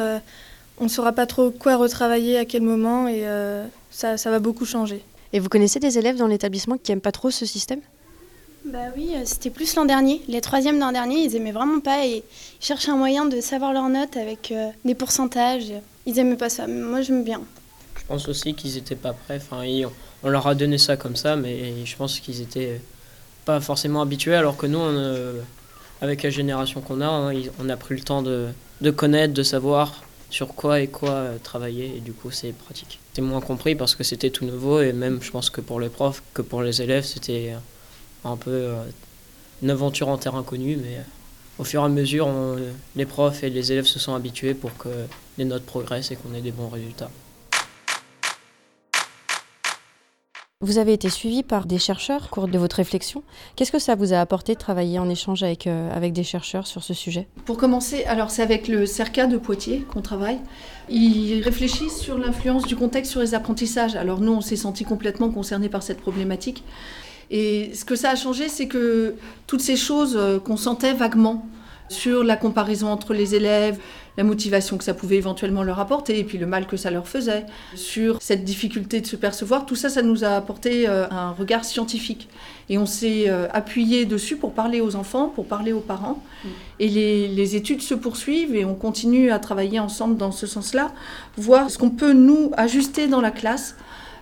On 0.79 0.85
ne 0.85 0.89
saura 0.89 1.11
pas 1.11 1.25
trop 1.25 1.51
quoi 1.51 1.75
retravailler 1.75 2.37
à 2.37 2.45
quel 2.45 2.61
moment 2.61 3.07
et 3.07 3.27
euh, 3.27 3.65
ça, 3.91 4.17
ça, 4.17 4.31
va 4.31 4.39
beaucoup 4.39 4.65
changer. 4.65 5.03
Et 5.33 5.39
vous 5.39 5.49
connaissez 5.49 5.79
des 5.79 5.97
élèves 5.97 6.15
dans 6.15 6.27
l'établissement 6.27 6.77
qui 6.77 6.91
n'aiment 6.91 7.01
pas 7.01 7.11
trop 7.11 7.31
ce 7.31 7.45
système? 7.45 7.81
Bah 8.65 8.77
oui, 8.95 9.11
euh, 9.15 9.23
c'était 9.25 9.49
plus 9.49 9.75
l'an 9.75 9.83
dernier. 9.83 10.21
Les 10.29 10.39
troisièmes 10.39 10.79
l'an 10.79 10.93
dernier, 10.93 11.23
ils 11.23 11.35
aimaient 11.35 11.51
vraiment 11.51 11.81
pas 11.81 12.05
et 12.05 12.23
ils 12.61 12.65
cherchaient 12.65 12.91
un 12.91 12.97
moyen 12.97 13.25
de 13.25 13.41
savoir 13.41 13.73
leurs 13.73 13.89
notes 13.89 14.15
avec 14.15 14.51
euh, 14.51 14.69
des 14.85 14.95
pourcentages. 14.95 15.73
Ils 16.05 16.17
aimaient 16.17 16.37
pas 16.37 16.49
ça, 16.49 16.65
mais 16.65 16.81
moi 16.81 17.01
j'aime 17.01 17.25
bien. 17.25 17.41
Je 17.97 18.05
pense 18.07 18.29
aussi 18.29 18.53
qu'ils 18.53 18.75
n'étaient 18.75 18.95
pas 18.95 19.11
prêts. 19.11 19.37
Enfin, 19.37 19.63
on 20.23 20.29
leur 20.29 20.47
a 20.47 20.55
donné 20.55 20.77
ça 20.77 20.95
comme 20.95 21.17
ça, 21.17 21.35
mais 21.35 21.85
je 21.85 21.95
pense 21.97 22.19
qu'ils 22.21 22.41
étaient 22.41 22.79
pas 23.43 23.59
forcément 23.59 24.01
habitués, 24.01 24.35
alors 24.35 24.55
que 24.55 24.65
nous, 24.65 24.81
avec 26.01 26.23
la 26.23 26.29
génération 26.29 26.81
qu'on 26.81 27.01
a, 27.01 27.07
hein, 27.07 27.33
on 27.59 27.69
a 27.69 27.77
pris 27.77 27.95
le 27.95 28.01
temps 28.01 28.23
de, 28.23 28.47
de 28.81 28.91
connaître, 28.91 29.33
de 29.33 29.43
savoir 29.43 30.01
sur 30.29 30.53
quoi 30.55 30.79
et 30.79 30.87
quoi 30.87 31.09
euh, 31.09 31.37
travailler 31.41 31.97
et 31.97 31.99
du 31.99 32.13
coup 32.13 32.31
c'est 32.31 32.51
pratique. 32.51 32.99
C'était 33.09 33.21
moins 33.21 33.41
compris 33.41 33.75
parce 33.75 33.95
que 33.95 34.03
c'était 34.03 34.29
tout 34.29 34.45
nouveau 34.45 34.81
et 34.81 34.93
même 34.93 35.21
je 35.21 35.31
pense 35.31 35.49
que 35.49 35.61
pour 35.61 35.79
les 35.79 35.89
profs 35.89 36.21
que 36.33 36.41
pour 36.41 36.61
les 36.61 36.81
élèves 36.81 37.03
c'était 37.03 37.53
euh, 37.53 38.29
un 38.29 38.37
peu 38.37 38.51
euh, 38.51 38.83
une 39.61 39.71
aventure 39.71 40.07
en 40.09 40.17
terre 40.17 40.35
inconnue 40.35 40.77
mais 40.77 40.99
au 41.57 41.63
fur 41.63 41.81
et 41.81 41.85
à 41.85 41.89
mesure 41.89 42.29
les 42.95 43.05
profs 43.05 43.43
et 43.43 43.49
les 43.49 43.71
élèves 43.71 43.85
se 43.85 43.99
sont 43.99 44.13
habitués 44.13 44.53
pour 44.53 44.75
que 44.77 44.89
les 45.37 45.45
notes 45.45 45.65
progressent 45.65 46.11
et 46.11 46.15
qu'on 46.15 46.33
ait 46.33 46.41
des 46.41 46.51
bons 46.51 46.69
résultats. 46.69 47.11
Vous 50.61 50.77
avez 50.77 50.91
été 50.91 51.09
suivi 51.09 51.41
par 51.41 51.65
des 51.65 51.77
chercheurs 51.77 52.25
au 52.25 52.35
cours 52.35 52.49
de 52.49 52.57
votre 52.57 52.75
réflexion. 52.75 53.23
Qu'est-ce 53.55 53.71
que 53.71 53.79
ça 53.79 53.95
vous 53.95 54.11
a 54.11 54.19
apporté 54.19 54.55
de 54.55 54.59
travailler 54.59 54.99
en 54.99 55.07
échange 55.07 55.41
avec, 55.41 55.67
euh, 55.67 55.89
avec 55.95 56.11
des 56.11 56.25
chercheurs 56.25 56.67
sur 56.67 56.83
ce 56.83 56.93
sujet? 56.93 57.29
Pour 57.45 57.55
commencer, 57.55 58.03
alors 58.03 58.29
c'est 58.29 58.41
avec 58.41 58.67
le 58.67 58.85
CERCA 58.85 59.27
de 59.27 59.37
Poitiers 59.37 59.85
qu'on 59.89 60.01
travaille. 60.01 60.37
Ils 60.89 61.41
réfléchissent 61.43 61.97
sur 61.97 62.17
l'influence 62.17 62.65
du 62.65 62.75
contexte 62.75 63.11
sur 63.11 63.21
les 63.21 63.35
apprentissages. 63.35 63.95
Alors 63.95 64.19
nous, 64.19 64.33
on 64.33 64.41
s'est 64.41 64.57
senti 64.57 64.83
complètement 64.83 65.29
concernés 65.29 65.69
par 65.69 65.81
cette 65.81 66.01
problématique. 66.01 66.65
Et 67.31 67.71
ce 67.73 67.85
que 67.85 67.95
ça 67.95 68.09
a 68.09 68.15
changé, 68.17 68.49
c'est 68.49 68.67
que 68.67 69.15
toutes 69.47 69.61
ces 69.61 69.77
choses 69.77 70.17
euh, 70.17 70.39
qu'on 70.39 70.57
sentait 70.57 70.91
vaguement 70.91 71.47
sur 71.89 72.23
la 72.23 72.37
comparaison 72.37 72.87
entre 72.87 73.13
les 73.13 73.35
élèves, 73.35 73.79
la 74.17 74.23
motivation 74.23 74.77
que 74.77 74.83
ça 74.83 74.93
pouvait 74.93 75.15
éventuellement 75.15 75.63
leur 75.63 75.79
apporter 75.79 76.19
et 76.19 76.23
puis 76.23 76.37
le 76.37 76.45
mal 76.45 76.67
que 76.67 76.77
ça 76.77 76.91
leur 76.91 77.07
faisait, 77.07 77.45
sur 77.75 78.21
cette 78.21 78.43
difficulté 78.43 79.01
de 79.01 79.07
se 79.07 79.15
percevoir, 79.15 79.65
tout 79.65 79.75
ça, 79.75 79.89
ça 79.89 80.01
nous 80.01 80.23
a 80.23 80.29
apporté 80.29 80.87
euh, 80.87 81.07
un 81.09 81.31
regard 81.31 81.63
scientifique. 81.63 82.27
Et 82.69 82.77
on 82.77 82.85
s'est 82.85 83.29
euh, 83.29 83.47
appuyé 83.51 84.05
dessus 84.05 84.35
pour 84.35 84.53
parler 84.53 84.81
aux 84.81 84.95
enfants, 84.95 85.27
pour 85.27 85.45
parler 85.45 85.71
aux 85.71 85.79
parents. 85.79 86.21
Mm. 86.43 86.47
Et 86.79 86.87
les, 86.89 87.27
les, 87.27 87.55
études 87.55 87.81
se 87.81 87.93
poursuivent 87.93 88.55
et 88.55 88.65
on 88.65 88.75
continue 88.75 89.31
à 89.31 89.39
travailler 89.39 89.79
ensemble 89.79 90.17
dans 90.17 90.31
ce 90.31 90.47
sens-là, 90.47 90.91
voir 91.37 91.69
ce 91.69 91.77
qu'on 91.77 91.89
peut 91.89 92.13
nous 92.13 92.51
ajuster 92.57 93.07
dans 93.07 93.21
la 93.21 93.31
classe 93.31 93.75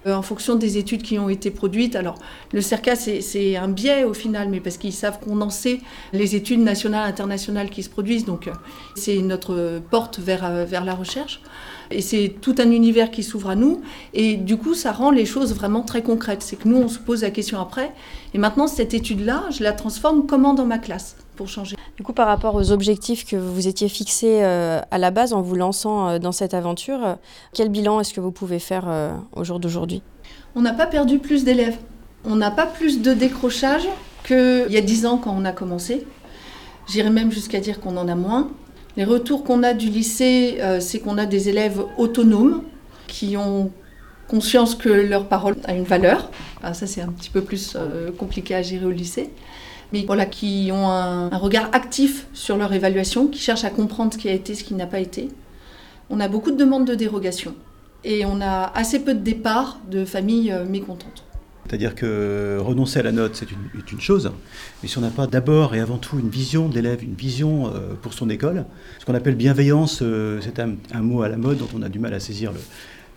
en 0.05 0.21
fonction 0.21 0.55
des 0.55 0.77
études 0.77 1.01
qui 1.01 1.19
ont 1.19 1.29
été 1.29 1.51
produites. 1.51 1.95
Alors, 1.95 2.15
le 2.53 2.61
CERCA, 2.61 2.95
c'est 2.95 3.55
un 3.57 3.67
biais 3.67 4.03
au 4.03 4.13
final, 4.13 4.49
mais 4.49 4.59
parce 4.59 4.77
qu'ils 4.77 4.93
savent 4.93 5.19
condenser 5.19 5.81
les 6.13 6.35
études 6.35 6.61
nationales, 6.61 7.09
internationales 7.09 7.69
qui 7.69 7.83
se 7.83 7.89
produisent. 7.89 8.25
Donc, 8.25 8.47
euh, 8.47 8.51
c'est 8.95 9.17
notre 9.17 9.81
porte 9.89 10.19
vers, 10.19 10.45
euh, 10.45 10.65
vers 10.65 10.85
la 10.85 10.93
recherche. 10.93 11.41
Et 11.89 12.01
c'est 12.01 12.35
tout 12.41 12.55
un 12.59 12.71
univers 12.71 13.11
qui 13.11 13.23
s'ouvre 13.23 13.49
à 13.49 13.55
nous. 13.55 13.81
Et 14.13 14.35
du 14.35 14.57
coup, 14.57 14.73
ça 14.73 14.91
rend 14.91 15.11
les 15.11 15.25
choses 15.25 15.53
vraiment 15.53 15.81
très 15.81 16.01
concrètes. 16.01 16.41
C'est 16.41 16.57
que 16.57 16.67
nous, 16.67 16.77
on 16.77 16.87
se 16.87 16.99
pose 16.99 17.21
la 17.21 17.31
question 17.31 17.59
après. 17.61 17.93
Et 18.33 18.37
maintenant, 18.37 18.67
cette 18.67 18.93
étude-là, 18.93 19.45
je 19.51 19.63
la 19.63 19.71
transforme 19.73 20.25
comment 20.25 20.53
dans 20.53 20.65
ma 20.65 20.79
classe? 20.79 21.15
Pour 21.37 21.47
changer. 21.47 21.77
Du 21.95 22.03
coup, 22.03 22.11
par 22.11 22.27
rapport 22.27 22.55
aux 22.55 22.71
objectifs 22.71 23.25
que 23.25 23.37
vous 23.37 23.67
étiez 23.67 23.87
fixés 23.87 24.43
euh, 24.43 24.81
à 24.91 24.97
la 24.97 25.11
base 25.11 25.31
en 25.31 25.41
vous 25.41 25.55
lançant 25.55 26.09
euh, 26.09 26.19
dans 26.19 26.33
cette 26.33 26.53
aventure, 26.53 27.05
euh, 27.05 27.15
quel 27.53 27.69
bilan 27.69 28.01
est-ce 28.01 28.13
que 28.13 28.19
vous 28.19 28.31
pouvez 28.31 28.59
faire 28.59 28.85
au 29.33 29.43
jour 29.43 29.59
d'aujourd'hui? 29.59 30.01
On 30.55 30.61
n'a 30.61 30.73
pas 30.73 30.87
perdu 30.87 31.19
plus 31.19 31.45
d'élèves. 31.45 31.77
On 32.25 32.35
n'a 32.35 32.51
pas 32.51 32.65
plus 32.65 33.01
de 33.01 33.13
décrochage 33.13 33.87
qu'il 34.25 34.67
y 34.69 34.77
a 34.77 34.81
dix 34.81 35.05
ans 35.05 35.17
quand 35.17 35.33
on 35.35 35.45
a 35.45 35.53
commencé. 35.53 36.05
J'irais 36.89 37.09
même 37.09 37.31
jusqu'à 37.31 37.59
dire 37.59 37.79
qu'on 37.79 37.95
en 37.95 38.07
a 38.07 38.15
moins. 38.15 38.49
Les 38.97 39.05
retours 39.05 39.43
qu'on 39.43 39.63
a 39.63 39.73
du 39.73 39.87
lycée, 39.89 40.59
c'est 40.79 40.99
qu'on 40.99 41.17
a 41.17 41.25
des 41.25 41.49
élèves 41.49 41.83
autonomes 41.97 42.63
qui 43.07 43.37
ont 43.37 43.71
conscience 44.27 44.75
que 44.75 44.89
leur 44.89 45.27
parole 45.27 45.55
a 45.65 45.73
une 45.73 45.83
valeur. 45.83 46.31
Ah, 46.63 46.73
ça, 46.73 46.87
c'est 46.87 47.01
un 47.01 47.11
petit 47.11 47.29
peu 47.29 47.41
plus 47.41 47.77
compliqué 48.17 48.55
à 48.55 48.61
gérer 48.61 48.85
au 48.85 48.91
lycée 48.91 49.29
mais 49.93 50.03
voilà, 50.05 50.25
qui 50.25 50.69
ont 50.71 50.89
un, 50.89 51.29
regard 51.37 51.69
actif 51.73 52.27
sur 52.33 52.57
leur 52.57 52.73
évaluation, 52.73 53.27
qui 53.27 53.39
cherchent 53.39 53.63
à 53.63 53.69
comprendre 53.69 54.13
ce 54.13 54.17
qui 54.17 54.29
a 54.29 54.33
été, 54.33 54.55
ce 54.55 54.63
qui 54.63 54.73
n'a 54.73 54.87
pas 54.87 54.99
été. 54.99 55.29
On 56.09 56.19
a 56.19 56.27
beaucoup 56.27 56.51
de 56.51 56.57
demandes 56.57 56.85
de 56.85 56.95
dérogation 56.95 57.55
et 58.03 58.25
on 58.25 58.41
a 58.41 58.71
assez 58.75 58.99
peu 58.99 59.13
de 59.13 59.19
départs 59.19 59.79
de 59.89 60.05
familles 60.05 60.51
euh, 60.51 60.65
mécontentes. 60.65 61.23
C'est-à-dire 61.67 61.95
que 61.95 62.57
renoncer 62.61 62.99
à 62.99 63.03
la 63.03 63.11
note, 63.11 63.35
c'est 63.35 63.47
une, 63.51 63.99
chose, 63.99 64.31
mais 64.81 64.87
si 64.87 64.97
on 64.97 65.01
n'a 65.01 65.09
pas 65.09 65.27
d'abord 65.27 65.75
et 65.75 65.81
avant 65.81 65.97
tout 65.97 66.17
une 66.17 66.29
vision 66.29 66.69
de 66.69 66.75
l'élève, 66.75 67.03
une 67.03 67.15
vision 67.15 67.67
euh, 67.67 67.93
pour 68.01 68.13
son 68.13 68.29
école, 68.29 68.65
ce 68.99 69.05
qu'on 69.05 69.15
appelle 69.15 69.35
bienveillance, 69.35 69.99
euh, 70.01 70.39
c'est 70.41 70.59
un, 70.59 71.01
mot 71.01 71.23
à 71.23 71.29
la 71.29 71.35
mode 71.35 71.57
dont 71.57 71.67
on 71.75 71.81
a 71.81 71.89
du 71.89 71.99
mal 71.99 72.13
à 72.13 72.21
saisir 72.21 72.53
le, 72.53 72.59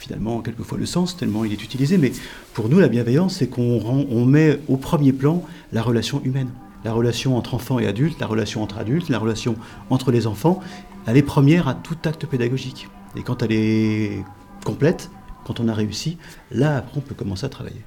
finalement 0.01 0.41
quelquefois 0.41 0.79
le 0.79 0.87
sens, 0.87 1.17
tellement 1.17 1.45
il 1.45 1.53
est 1.53 1.63
utilisé, 1.63 1.99
mais 1.99 2.13
pour 2.55 2.69
nous 2.69 2.81
la 2.81 2.89
bienveillance, 2.89 3.37
c'est 3.37 3.49
qu'on 3.49 4.07
on 4.11 4.25
met 4.25 4.59
au 4.69 4.77
premier 4.77 5.13
plan 5.13 5.45
la 5.73 5.83
relation 5.83 6.23
humaine. 6.25 6.49
La 6.85 6.95
relation 6.95 7.37
entre 7.37 7.55
enfants 7.55 7.79
et 7.79 7.87
adultes, 7.87 8.19
la 8.19 8.27
relation 8.27 8.63
entre 8.63 8.79
adultes, 8.79 9.11
la 9.11 9.19
relation 9.19 9.57
entre 9.91 10.11
les 10.11 10.27
enfants, 10.27 10.61
elle 11.07 11.19
est 11.19 11.23
première 11.23 11.69
à 11.69 11.75
tout 11.75 11.97
acte 12.05 12.25
pédagogique. 12.25 12.89
Et 13.15 13.23
quand 13.23 13.43
elle 13.43 13.53
est 13.53 14.25
complète, 14.65 15.11
quand 15.45 15.61
on 15.61 15.69
a 15.69 15.75
réussi, 15.75 16.17
là 16.51 16.79
après 16.79 16.97
on 16.97 17.01
peut 17.03 17.15
commencer 17.15 17.45
à 17.45 17.51
travailler. 17.51 17.83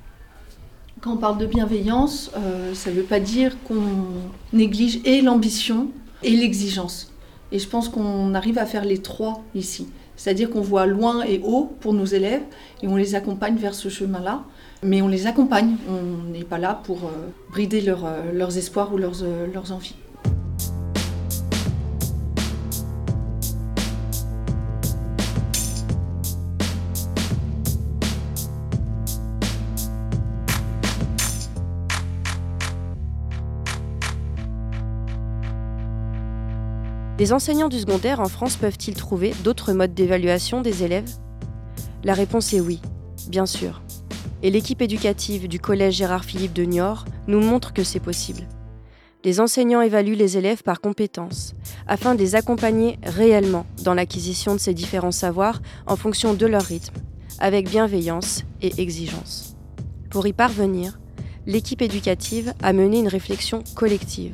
Quand 1.02 1.14
on 1.14 1.18
parle 1.18 1.40
de 1.40 1.48
bienveillance, 1.48 2.32
euh, 2.38 2.76
ça 2.76 2.92
ne 2.92 2.96
veut 2.96 3.04
pas 3.04 3.20
dire 3.20 3.58
qu'on 3.64 3.82
néglige 4.54 5.00
et 5.04 5.22
l'ambition 5.22 5.90
et 6.22 6.32
l'exigence. 6.32 7.13
Et 7.54 7.60
je 7.60 7.70
pense 7.70 7.88
qu'on 7.88 8.34
arrive 8.34 8.58
à 8.58 8.66
faire 8.66 8.84
les 8.84 8.98
trois 8.98 9.44
ici. 9.54 9.88
C'est-à-dire 10.16 10.50
qu'on 10.50 10.62
voit 10.62 10.88
loin 10.88 11.24
et 11.24 11.40
haut 11.44 11.72
pour 11.80 11.94
nos 11.94 12.06
élèves 12.06 12.42
et 12.82 12.88
on 12.88 12.96
les 12.96 13.14
accompagne 13.14 13.56
vers 13.56 13.76
ce 13.76 13.90
chemin-là. 13.90 14.44
Mais 14.82 15.02
on 15.02 15.08
les 15.08 15.28
accompagne, 15.28 15.76
on 15.88 16.32
n'est 16.32 16.44
pas 16.44 16.58
là 16.58 16.82
pour 16.84 17.06
euh, 17.06 17.30
brider 17.52 17.88
euh, 17.88 18.34
leurs 18.34 18.58
espoirs 18.58 18.92
ou 18.94 18.98
leurs, 18.98 19.24
euh, 19.24 19.48
leurs 19.54 19.72
envies. 19.72 19.96
Les 37.24 37.32
enseignants 37.32 37.70
du 37.70 37.80
secondaire 37.80 38.20
en 38.20 38.28
France 38.28 38.58
peuvent-ils 38.58 38.96
trouver 38.96 39.34
d'autres 39.46 39.72
modes 39.72 39.94
d'évaluation 39.94 40.60
des 40.60 40.84
élèves? 40.84 41.10
La 42.04 42.14
réponse 42.14 42.52
est 42.52 42.60
oui, 42.60 42.82
bien 43.30 43.46
sûr. 43.46 43.82
Et 44.42 44.52
l'équipe 44.52 44.82
éducative 44.82 45.48
du 45.48 45.58
collège 45.58 45.96
Gérard 45.96 46.26
Philippe 46.26 46.52
de 46.52 46.64
Niort 46.64 47.06
nous 47.28 47.40
montre 47.40 47.72
que 47.72 47.86
c'est 47.86 48.02
possible. 48.02 48.42
Les 49.24 49.40
enseignants 49.40 49.80
évaluent 49.80 50.18
les 50.18 50.38
élèves 50.38 50.64
par 50.64 50.82
compétences, 50.82 51.54
afin 51.88 52.14
de 52.14 52.20
les 52.20 52.36
accompagner 52.36 53.00
réellement 53.04 53.66
dans 53.86 53.94
l'acquisition 53.94 54.54
de 54.54 54.60
ces 54.60 54.74
différents 54.74 55.14
savoirs 55.14 55.62
en 55.88 55.96
fonction 55.96 56.34
de 56.34 56.46
leur 56.46 56.64
rythme, 56.64 56.98
avec 57.40 57.70
bienveillance 57.70 58.44
et 58.62 58.82
exigence. 58.82 59.56
Pour 60.10 60.28
y 60.28 60.34
parvenir, 60.34 61.00
l'équipe 61.46 61.82
éducative 61.82 62.54
a 62.62 62.74
mené 62.74 63.00
une 63.00 63.08
réflexion 63.08 63.64
collective, 63.76 64.34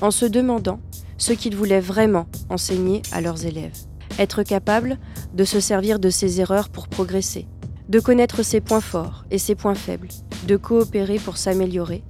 en 0.00 0.12
se 0.12 0.24
demandant 0.24 0.78
ce 1.18 1.32
qu'ils 1.32 1.56
voulaient 1.56 1.80
vraiment 1.80 2.26
enseigner 2.48 3.02
à 3.12 3.20
leurs 3.20 3.44
élèves. 3.44 3.76
Être 4.18 4.42
capable 4.42 4.98
de 5.34 5.44
se 5.44 5.60
servir 5.60 5.98
de 5.98 6.10
ses 6.10 6.40
erreurs 6.40 6.70
pour 6.70 6.88
progresser, 6.88 7.46
de 7.88 8.00
connaître 8.00 8.42
ses 8.42 8.60
points 8.60 8.80
forts 8.80 9.24
et 9.30 9.38
ses 9.38 9.54
points 9.54 9.74
faibles, 9.74 10.08
de 10.46 10.56
coopérer 10.56 11.18
pour 11.18 11.36
s'améliorer, 11.36 12.02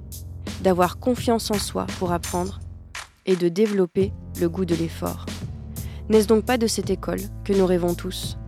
d'avoir 0.63 0.99
confiance 0.99 1.51
en 1.51 1.59
soi 1.59 1.87
pour 1.99 2.13
apprendre 2.13 2.61
et 3.27 3.37
de 3.37 3.49
développer 3.49 4.13
le 4.41 4.49
goût 4.49 4.65
de 4.65 4.75
l'effort. 4.75 5.27
N'est-ce 6.09 6.29
donc 6.29 6.45
pas 6.45 6.57
de 6.57 6.67
cette 6.67 6.91
école 6.91 7.21
que 7.45 7.53
nous 7.53 7.67
rêvons 7.67 7.95
tous? 7.95 8.39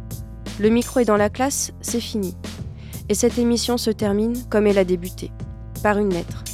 Le 0.59 0.71
micro 0.71 1.01
est 1.01 1.05
dans 1.05 1.17
la 1.17 1.31
classe, 1.31 1.73
c'est 1.81 2.01
fini. 2.01 2.35
Et 3.09 3.15
cette 3.15 3.39
émission 3.39 3.77
se 3.77 3.91
termine 3.91 4.43
comme 4.49 4.67
elle 4.67 4.79
a 4.79 4.85
débuté, 4.85 5.31
par 5.83 5.99
une 5.99 6.11
lettre. 6.11 6.45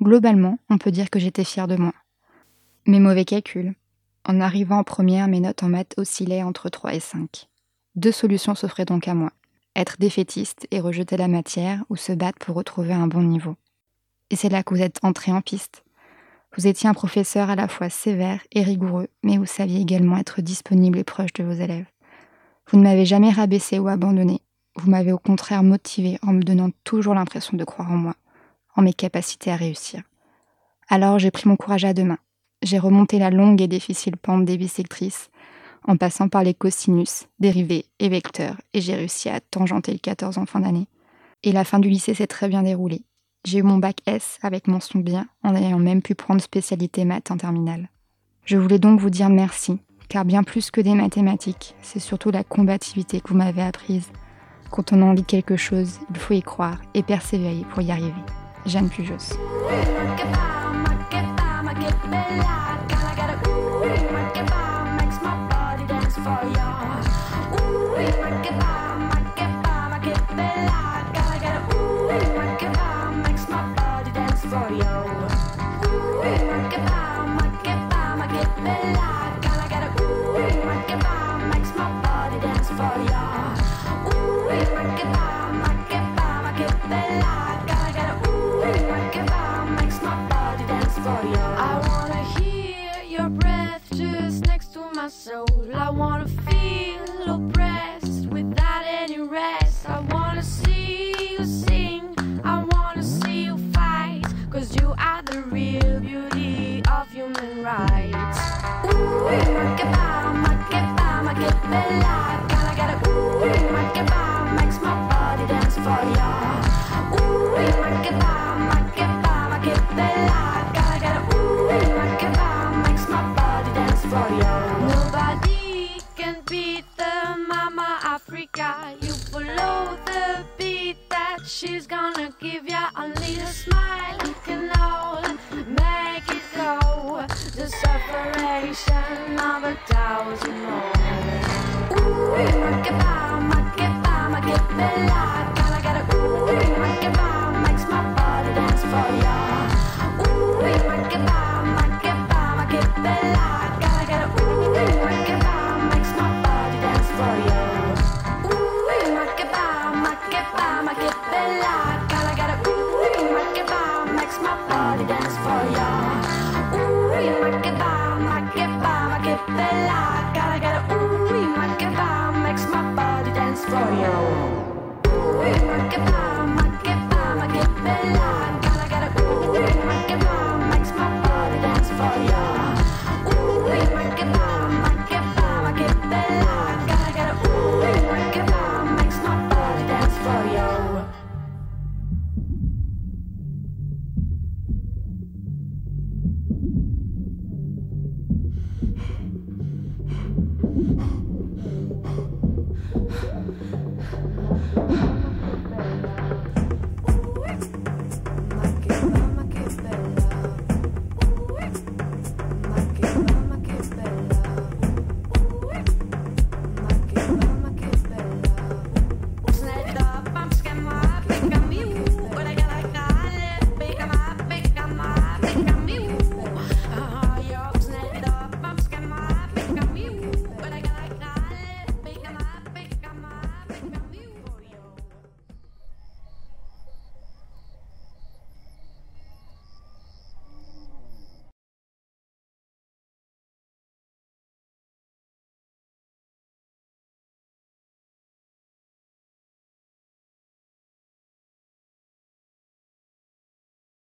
Globalement, 0.00 0.60
on 0.70 0.78
peut 0.78 0.92
dire 0.92 1.10
que 1.10 1.18
j'étais 1.18 1.42
fière 1.42 1.66
de 1.66 1.74
moi. 1.74 1.92
Mes 2.86 3.00
mauvais 3.00 3.24
calculs. 3.24 3.74
En 4.24 4.40
arrivant 4.40 4.78
en 4.78 4.84
première, 4.84 5.26
mes 5.26 5.40
notes 5.40 5.64
en 5.64 5.68
maths 5.68 5.94
oscillaient 5.96 6.44
entre 6.44 6.68
3 6.68 6.94
et 6.94 7.00
5. 7.00 7.48
Deux 7.96 8.12
solutions 8.12 8.54
s'offraient 8.54 8.84
donc 8.84 9.08
à 9.08 9.14
moi. 9.14 9.32
Être 9.74 9.96
défaitiste 9.98 10.68
et 10.70 10.78
rejeter 10.78 11.16
la 11.16 11.26
matière 11.26 11.82
ou 11.90 11.96
se 11.96 12.12
battre 12.12 12.38
pour 12.38 12.54
retrouver 12.54 12.92
un 12.92 13.08
bon 13.08 13.22
niveau. 13.22 13.56
Et 14.30 14.36
c'est 14.36 14.48
là 14.48 14.62
que 14.62 14.74
vous 14.74 14.82
êtes 14.82 15.00
entré 15.02 15.32
en 15.32 15.40
piste. 15.40 15.82
Vous 16.56 16.68
étiez 16.68 16.88
un 16.88 16.94
professeur 16.94 17.50
à 17.50 17.56
la 17.56 17.66
fois 17.66 17.90
sévère 17.90 18.42
et 18.52 18.62
rigoureux, 18.62 19.08
mais 19.24 19.38
vous 19.38 19.46
saviez 19.46 19.80
également 19.80 20.18
être 20.18 20.40
disponible 20.40 20.98
et 20.98 21.04
proche 21.04 21.32
de 21.32 21.42
vos 21.42 21.52
élèves. 21.52 21.86
Vous 22.70 22.78
ne 22.78 22.82
m'avez 22.82 23.06
jamais 23.06 23.30
rabaissé 23.30 23.78
ou 23.78 23.88
abandonné. 23.88 24.40
Vous 24.74 24.90
m'avez 24.90 25.12
au 25.12 25.18
contraire 25.18 25.62
motivé 25.62 26.18
en 26.22 26.32
me 26.32 26.42
donnant 26.42 26.70
toujours 26.82 27.14
l'impression 27.14 27.56
de 27.56 27.64
croire 27.64 27.92
en 27.92 27.96
moi, 27.96 28.14
en 28.74 28.82
mes 28.82 28.92
capacités 28.92 29.52
à 29.52 29.56
réussir. 29.56 30.02
Alors 30.88 31.18
j'ai 31.18 31.30
pris 31.30 31.48
mon 31.48 31.56
courage 31.56 31.84
à 31.84 31.94
deux 31.94 32.04
mains. 32.04 32.18
J'ai 32.62 32.78
remonté 32.78 33.18
la 33.18 33.30
longue 33.30 33.62
et 33.62 33.68
difficile 33.68 34.16
pente 34.16 34.44
des 34.44 34.58
bisectrices, 34.58 35.30
en 35.86 35.96
passant 35.96 36.28
par 36.28 36.42
les 36.42 36.54
cosinus, 36.54 37.26
dérivés 37.38 37.86
et 38.00 38.08
vecteurs, 38.08 38.56
et 38.74 38.80
j'ai 38.80 38.96
réussi 38.96 39.28
à 39.28 39.40
tangenter 39.40 39.92
le 39.92 39.98
14 39.98 40.38
en 40.38 40.46
fin 40.46 40.60
d'année. 40.60 40.88
Et 41.44 41.52
la 41.52 41.64
fin 41.64 41.78
du 41.78 41.88
lycée 41.88 42.14
s'est 42.14 42.26
très 42.26 42.48
bien 42.48 42.62
déroulée. 42.62 43.02
J'ai 43.44 43.58
eu 43.58 43.62
mon 43.62 43.78
bac 43.78 43.98
S 44.06 44.38
avec 44.42 44.66
mention 44.66 44.98
bien, 44.98 45.28
en 45.44 45.54
ayant 45.54 45.78
même 45.78 46.02
pu 46.02 46.16
prendre 46.16 46.40
spécialité 46.40 47.04
maths 47.04 47.30
en 47.30 47.36
terminale. 47.36 47.88
Je 48.44 48.56
voulais 48.56 48.80
donc 48.80 48.98
vous 48.98 49.10
dire 49.10 49.28
merci 49.28 49.78
car 50.08 50.24
bien 50.24 50.42
plus 50.42 50.70
que 50.70 50.80
des 50.80 50.94
mathématiques, 50.94 51.74
c'est 51.82 52.00
surtout 52.00 52.30
la 52.30 52.44
combativité 52.44 53.20
que 53.20 53.28
vous 53.28 53.36
m'avez 53.36 53.62
apprise. 53.62 54.10
Quand 54.70 54.92
on 54.92 55.02
a 55.02 55.04
envie 55.04 55.22
de 55.22 55.26
quelque 55.26 55.56
chose, 55.56 56.00
il 56.10 56.16
faut 56.16 56.34
y 56.34 56.42
croire 56.42 56.78
et 56.94 57.02
persévérer 57.02 57.64
pour 57.70 57.82
y 57.82 57.90
arriver. 57.90 58.12
Jeanne 58.66 58.88
Pujos. 58.88 59.36